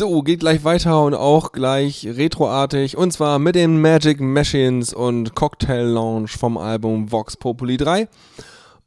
[0.07, 2.99] So, geht gleich weiter und auch gleich retroartig.
[2.99, 8.07] Und zwar mit den Magic Machines und Cocktail Lounge vom Album Vox Populi 3.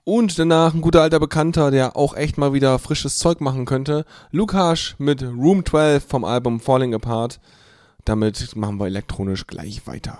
[0.03, 4.05] Und danach ein guter alter Bekannter, der auch echt mal wieder frisches Zeug machen könnte.
[4.29, 7.39] Lukas mit Room 12 vom Album Falling Apart.
[8.05, 10.19] Damit machen wir elektronisch gleich weiter.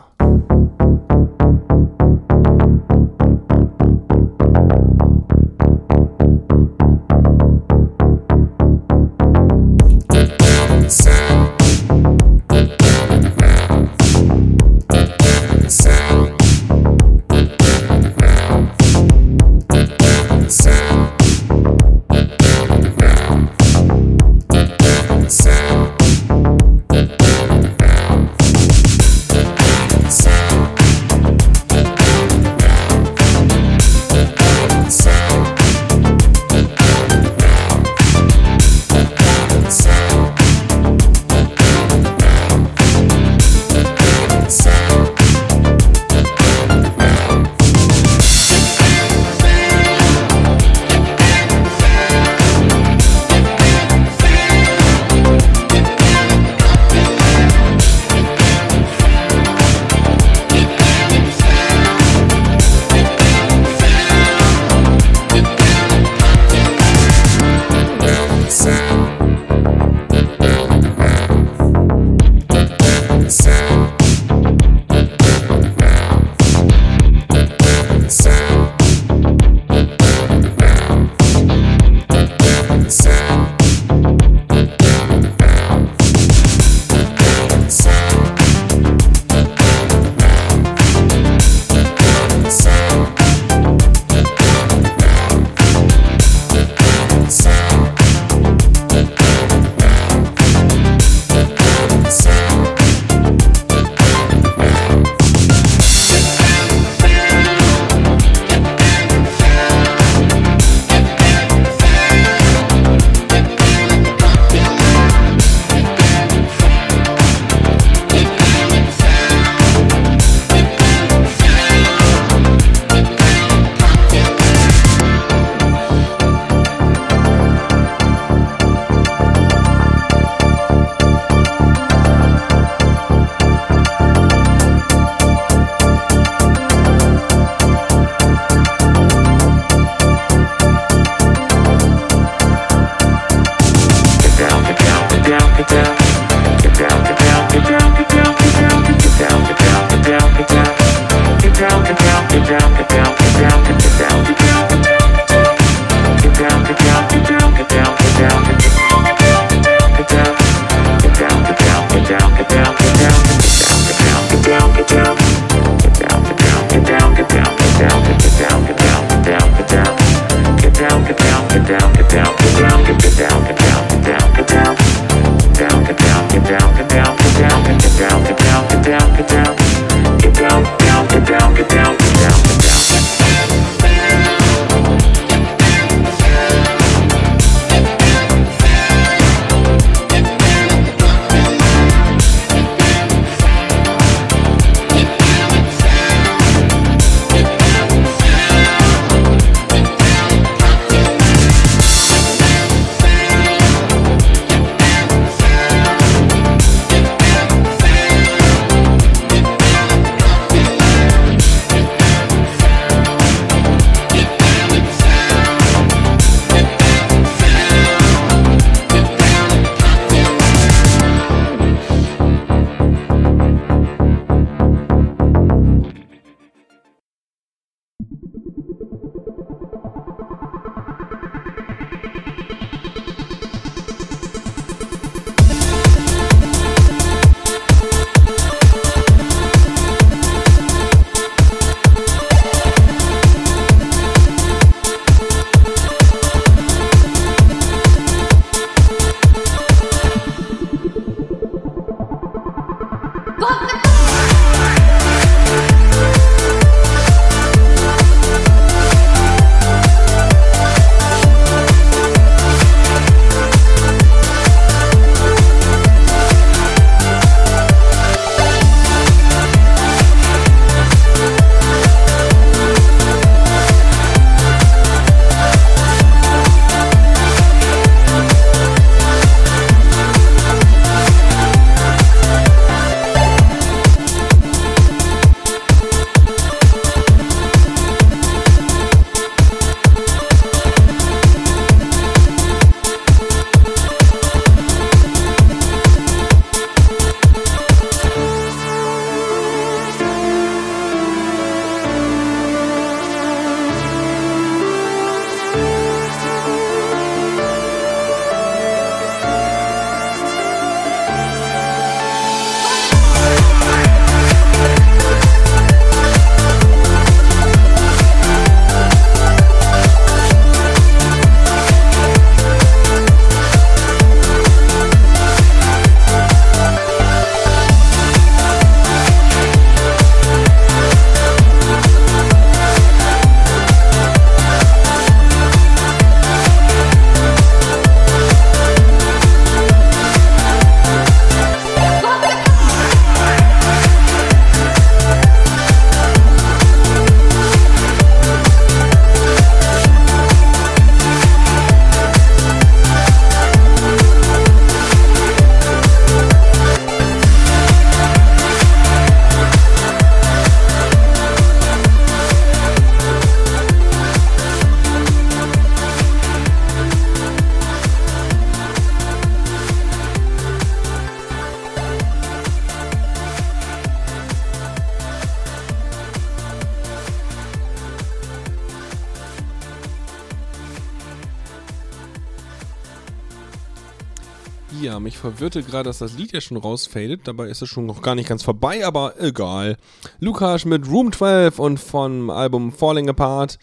[385.18, 387.22] Ja, mich verwirrte gerade, dass das Lied ja schon rausfadet.
[387.28, 389.78] Dabei ist es schon noch gar nicht ganz vorbei, aber egal.
[390.20, 393.58] Lukas mit Room 12 und vom Album Falling Apart.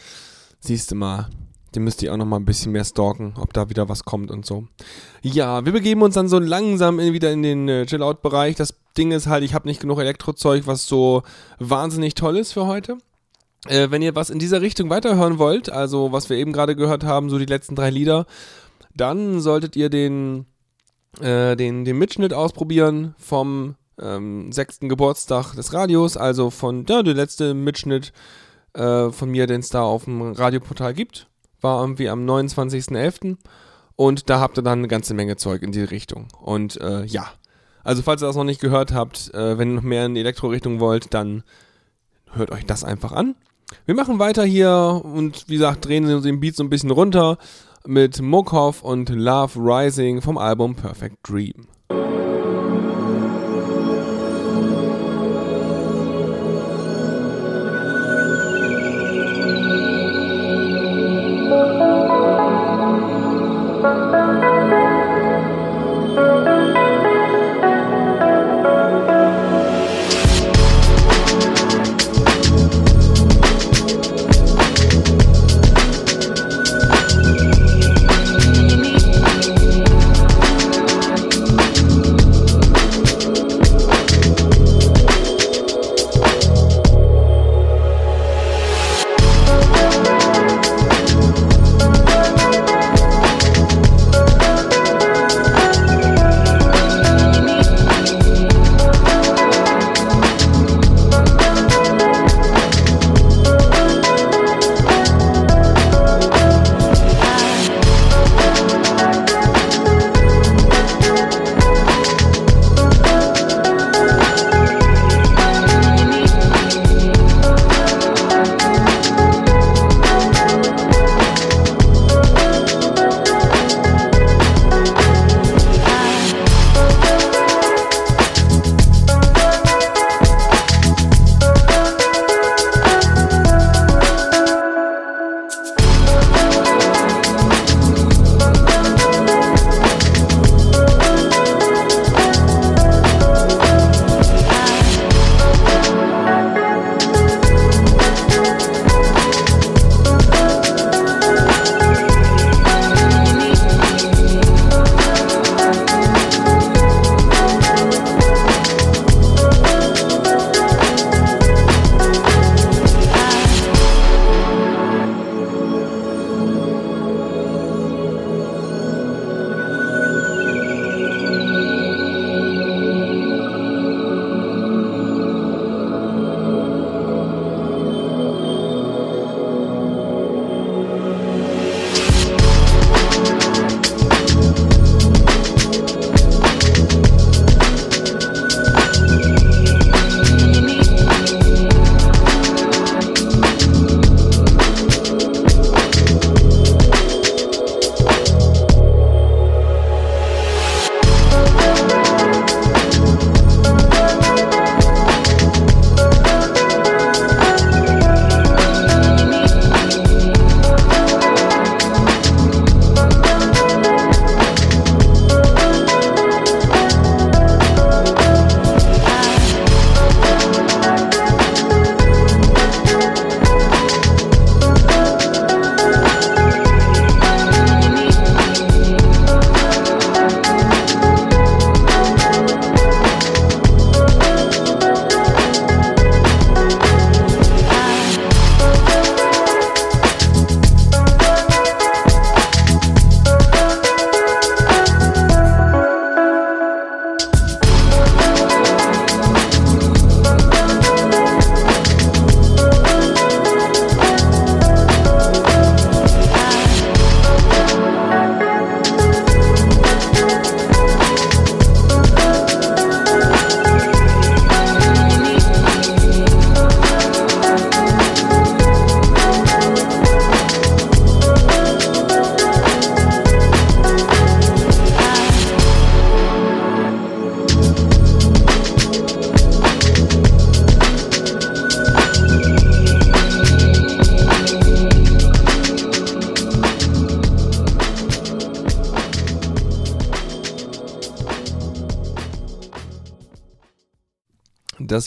[0.60, 1.28] Siehst du mal,
[1.74, 4.30] den müsst ihr auch noch mal ein bisschen mehr stalken, ob da wieder was kommt
[4.30, 4.66] und so.
[5.22, 8.56] Ja, wir begeben uns dann so langsam in, wieder in den äh, Chill-Out-Bereich.
[8.56, 11.22] Das Ding ist halt, ich habe nicht genug Elektrozeug, was so
[11.58, 12.98] wahnsinnig toll ist für heute.
[13.66, 17.04] Äh, wenn ihr was in dieser Richtung weiterhören wollt, also was wir eben gerade gehört
[17.04, 18.26] haben, so die letzten drei Lieder,
[18.96, 20.46] dann solltet ihr den,
[21.20, 27.14] äh, den, den Mitschnitt ausprobieren vom ähm, sechsten Geburtstag des Radios, also von ja, der
[27.14, 28.12] letzte Mitschnitt
[28.74, 31.28] äh, von mir, den es da auf dem Radioportal gibt,
[31.60, 33.36] war irgendwie am 29.11.
[33.96, 36.28] Und da habt ihr dann eine ganze Menge Zeug in die Richtung.
[36.40, 37.28] Und äh, ja,
[37.84, 40.20] also falls ihr das noch nicht gehört habt, äh, wenn ihr noch mehr in die
[40.20, 41.44] Elektro-Richtung wollt, dann
[42.32, 43.36] hört euch das einfach an.
[43.86, 47.38] Wir machen weiter hier und wie gesagt, drehen uns den Beat so ein bisschen runter
[47.86, 51.66] mit Mokov und Love Rising vom Album Perfect Dream.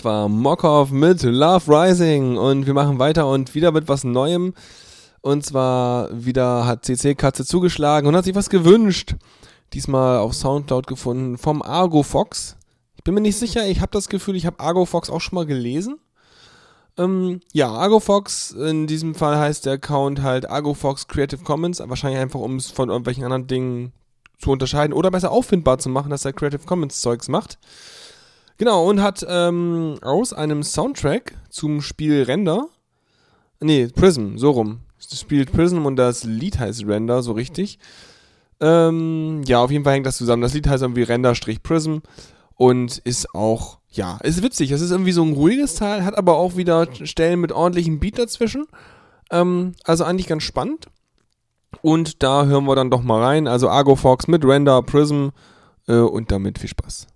[0.08, 4.54] War Mokov mit Love Rising und wir machen weiter und wieder mit was Neuem.
[5.20, 9.16] Und zwar wieder hat CC Katze zugeschlagen und hat sich was gewünscht.
[9.74, 12.56] Diesmal auf Soundcloud gefunden vom Argo Fox.
[12.96, 15.36] Ich bin mir nicht sicher, ich habe das Gefühl, ich habe Argo Fox auch schon
[15.36, 16.00] mal gelesen.
[16.98, 21.82] Ähm, ja, Argo Fox, in diesem Fall heißt der Account halt Argo Fox Creative Commons,
[21.86, 23.92] wahrscheinlich einfach um es von irgendwelchen anderen Dingen
[24.40, 27.60] zu unterscheiden oder besser auffindbar zu machen, dass er Creative Commons Zeugs macht.
[28.58, 32.68] Genau, und hat ähm, aus einem Soundtrack zum Spiel Render,
[33.60, 37.80] nee, Prism, so rum, das spielt Prism und das Lied heißt Render, so richtig.
[38.60, 40.42] Ähm, ja, auf jeden Fall hängt das zusammen.
[40.42, 41.98] Das Lied heißt irgendwie Render-Prism
[42.56, 44.72] und ist auch, ja, ist witzig.
[44.72, 48.18] Es ist irgendwie so ein ruhiges Teil, hat aber auch wieder Stellen mit ordentlichem Beat
[48.18, 48.66] dazwischen.
[49.32, 50.88] Ähm, also eigentlich ganz spannend.
[51.82, 53.48] Und da hören wir dann doch mal rein.
[53.48, 55.30] Also Argo Fox mit Render, Prism
[55.88, 57.08] äh, und damit viel Spaß.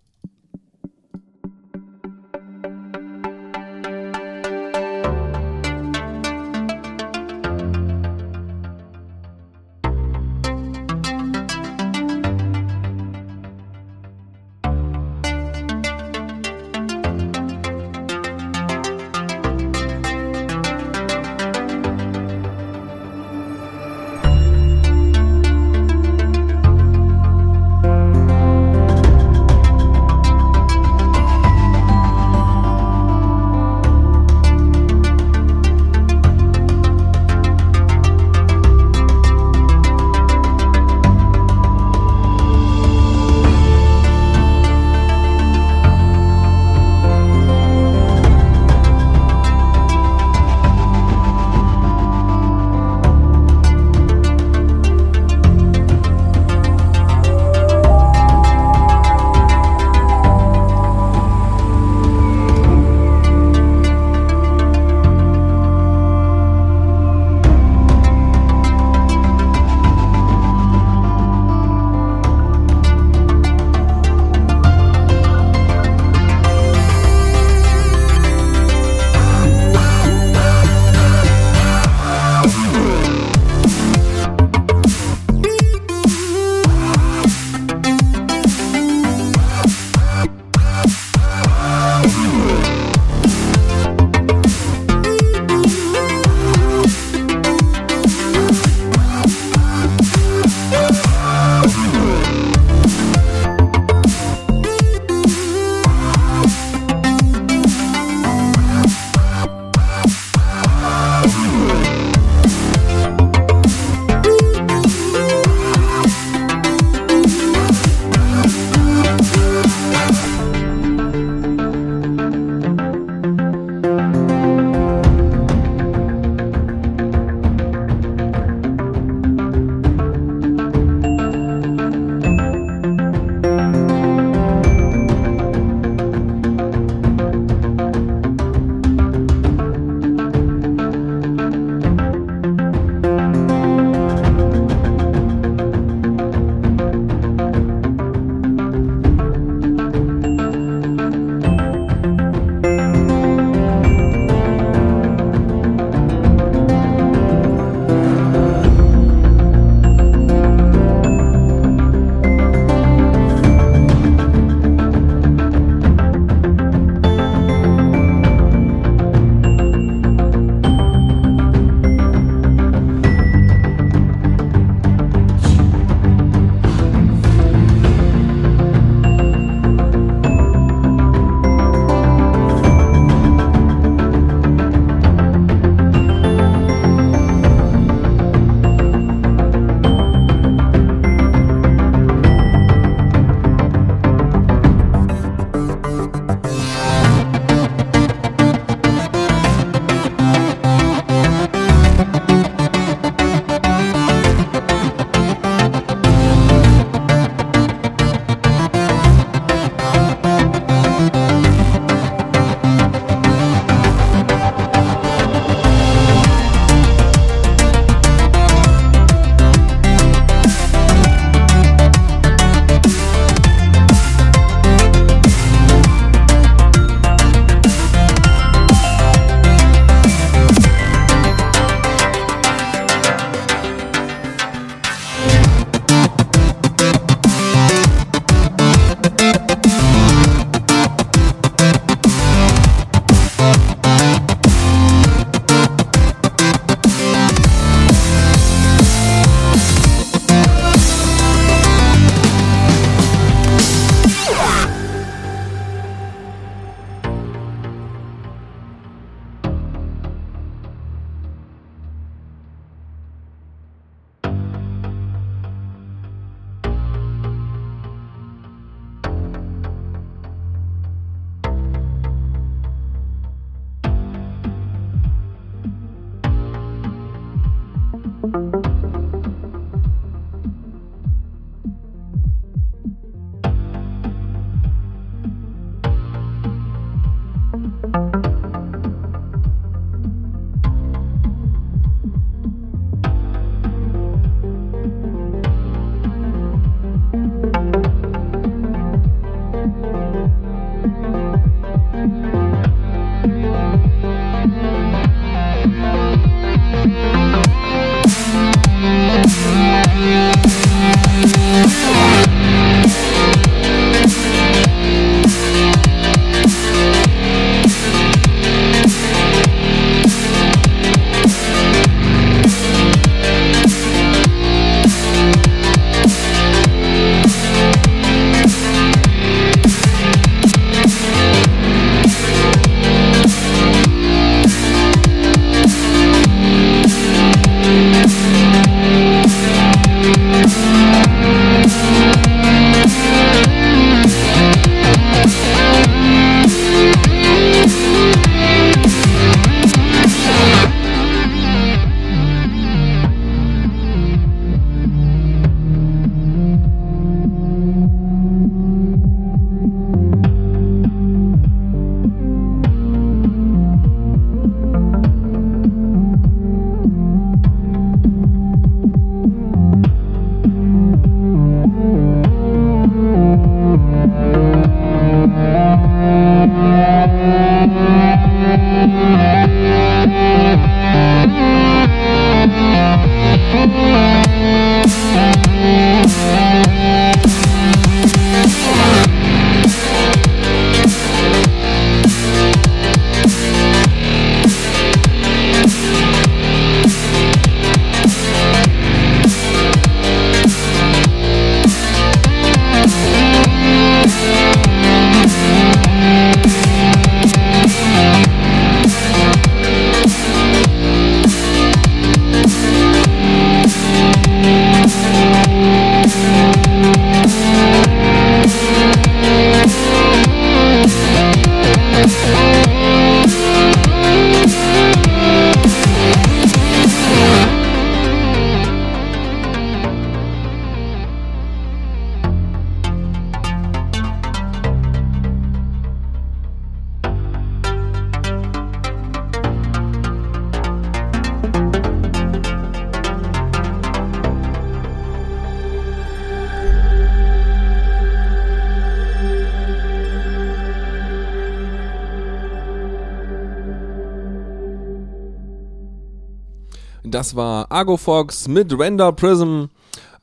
[457.21, 459.65] Das war Argo Fox mit Render Prism.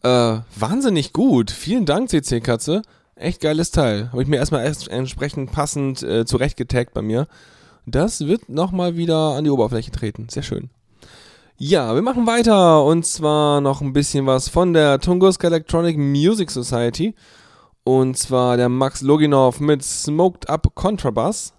[0.02, 1.52] Äh, wahnsinnig gut.
[1.52, 2.82] Vielen Dank, CC Katze.
[3.14, 4.10] Echt geiles Teil.
[4.10, 7.28] Habe ich mir erstmal erst entsprechend passend äh, zurechtgetaggt bei mir.
[7.86, 10.26] Das wird nochmal wieder an die Oberfläche treten.
[10.28, 10.70] Sehr schön.
[11.56, 16.50] Ja, wir machen weiter und zwar noch ein bisschen was von der Tunguska Electronic Music
[16.50, 17.14] Society.
[17.84, 21.54] Und zwar der Max Loginov mit Smoked Up Contrabass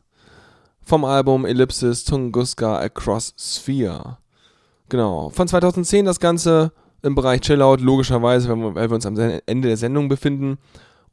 [0.81, 4.17] vom Album Ellipsis Tunguska Across Sphere.
[4.89, 6.71] Genau, von 2010 das Ganze
[7.03, 10.57] im Bereich Chillout, logischerweise, weil wir, uns am Ende der Sendung befinden.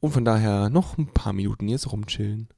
[0.01, 2.49] Und von daher noch ein paar Minuten jetzt rumchillen.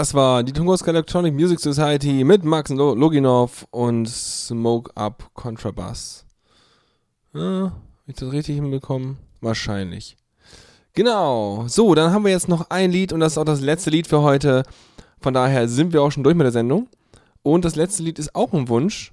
[0.00, 6.24] Das war die Tunguska Electronic Music Society mit Max Lo- Loginov und Smoke Up Contrabass.
[7.34, 7.72] Ja, hab
[8.06, 9.18] ich das richtig hinbekommen?
[9.42, 10.16] Wahrscheinlich.
[10.94, 11.64] Genau.
[11.68, 14.06] So, dann haben wir jetzt noch ein Lied und das ist auch das letzte Lied
[14.06, 14.62] für heute.
[15.20, 16.88] Von daher sind wir auch schon durch mit der Sendung.
[17.42, 19.12] Und das letzte Lied ist auch ein Wunsch.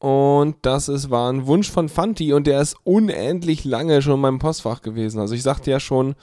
[0.00, 4.20] Und das ist, war ein Wunsch von Fanti und der ist unendlich lange schon in
[4.20, 5.20] meinem Postfach gewesen.
[5.20, 6.16] Also ich sagte ja schon,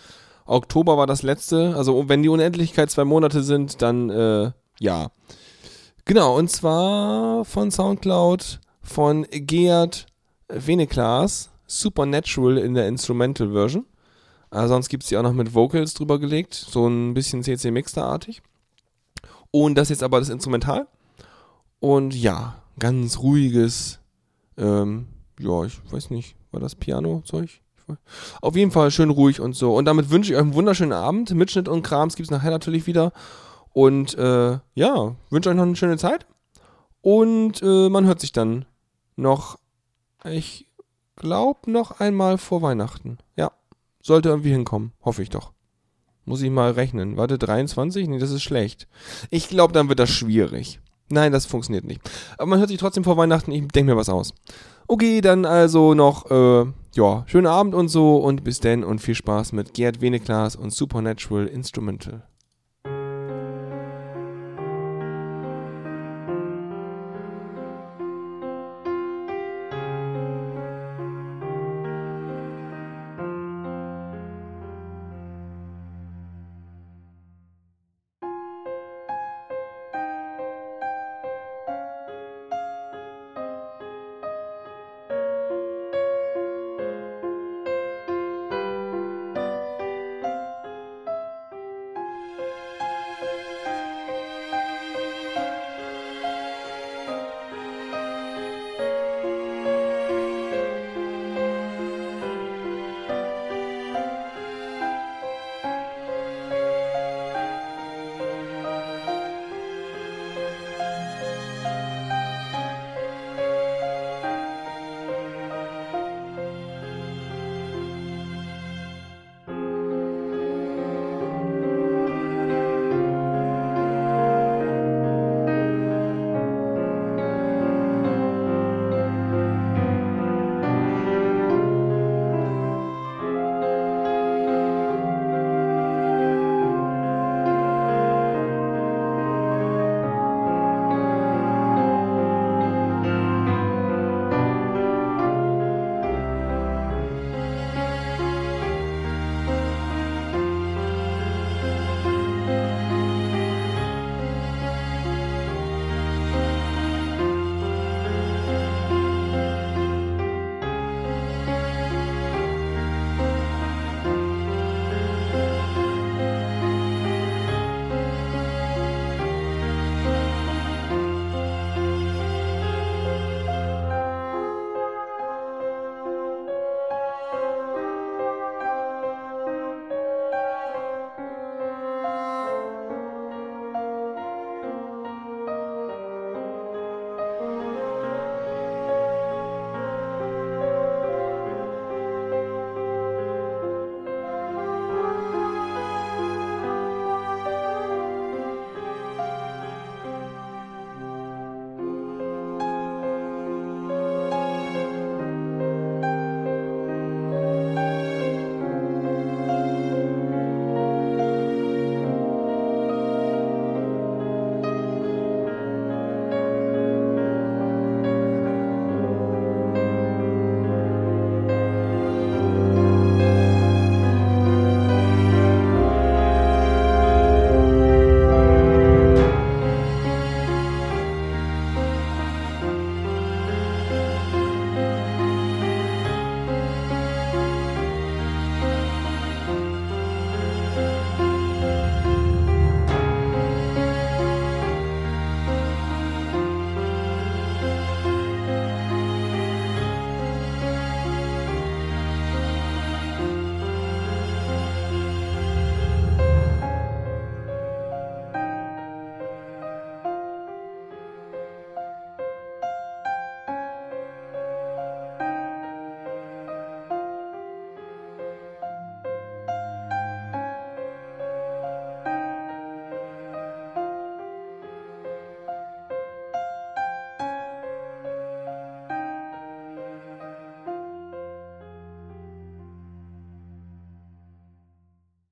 [0.46, 1.76] Oktober war das letzte.
[1.76, 5.12] Also wenn die Unendlichkeit zwei Monate sind, dann äh, ja.
[6.06, 10.08] Genau, und zwar von Soundcloud von Geert
[10.48, 11.52] Veneklas.
[11.72, 13.86] Supernatural in der Instrumental Version.
[14.52, 17.72] Äh, sonst gibt es die auch noch mit Vocals drüber gelegt, so ein bisschen CC
[17.72, 18.42] Mixter-artig.
[19.52, 20.88] Und das jetzt aber das Instrumental.
[21.80, 24.00] Und ja, ganz ruhiges,
[24.58, 25.08] ähm,
[25.40, 27.61] ja, ich weiß nicht, war das Piano-Zeug?
[27.94, 29.76] Weiß- Auf jeden Fall schön ruhig und so.
[29.76, 31.32] Und damit wünsche ich euch einen wunderschönen Abend.
[31.34, 33.12] Mitschnitt und Krams gibt es nachher natürlich wieder.
[33.74, 36.26] Und äh, ja, wünsche euch noch eine schöne Zeit.
[37.02, 38.66] Und äh, man hört sich dann
[39.16, 39.58] noch,
[40.26, 40.68] ich
[41.16, 43.18] glaube, noch einmal vor Weihnachten.
[43.36, 43.52] Ja,
[44.02, 44.92] sollte irgendwie hinkommen.
[45.04, 45.52] Hoffe ich doch.
[46.26, 47.18] Muss ich mal rechnen.
[47.18, 48.08] Warte, 23?
[48.08, 48.88] Nee, das ist schlecht.
[49.32, 50.80] Ich glaube, dann wird das schwierig.
[51.10, 52.00] Nein, das funktioniert nicht.
[52.38, 53.52] Aber man hört sich trotzdem vor Weihnachten.
[53.52, 54.34] Ich denke mir was aus.
[54.92, 56.66] Okay, dann also noch, äh,
[56.96, 60.74] ja, schönen Abend und so und bis denn und viel Spaß mit Gerd Veneklas und
[60.74, 62.24] Supernatural Instrumental.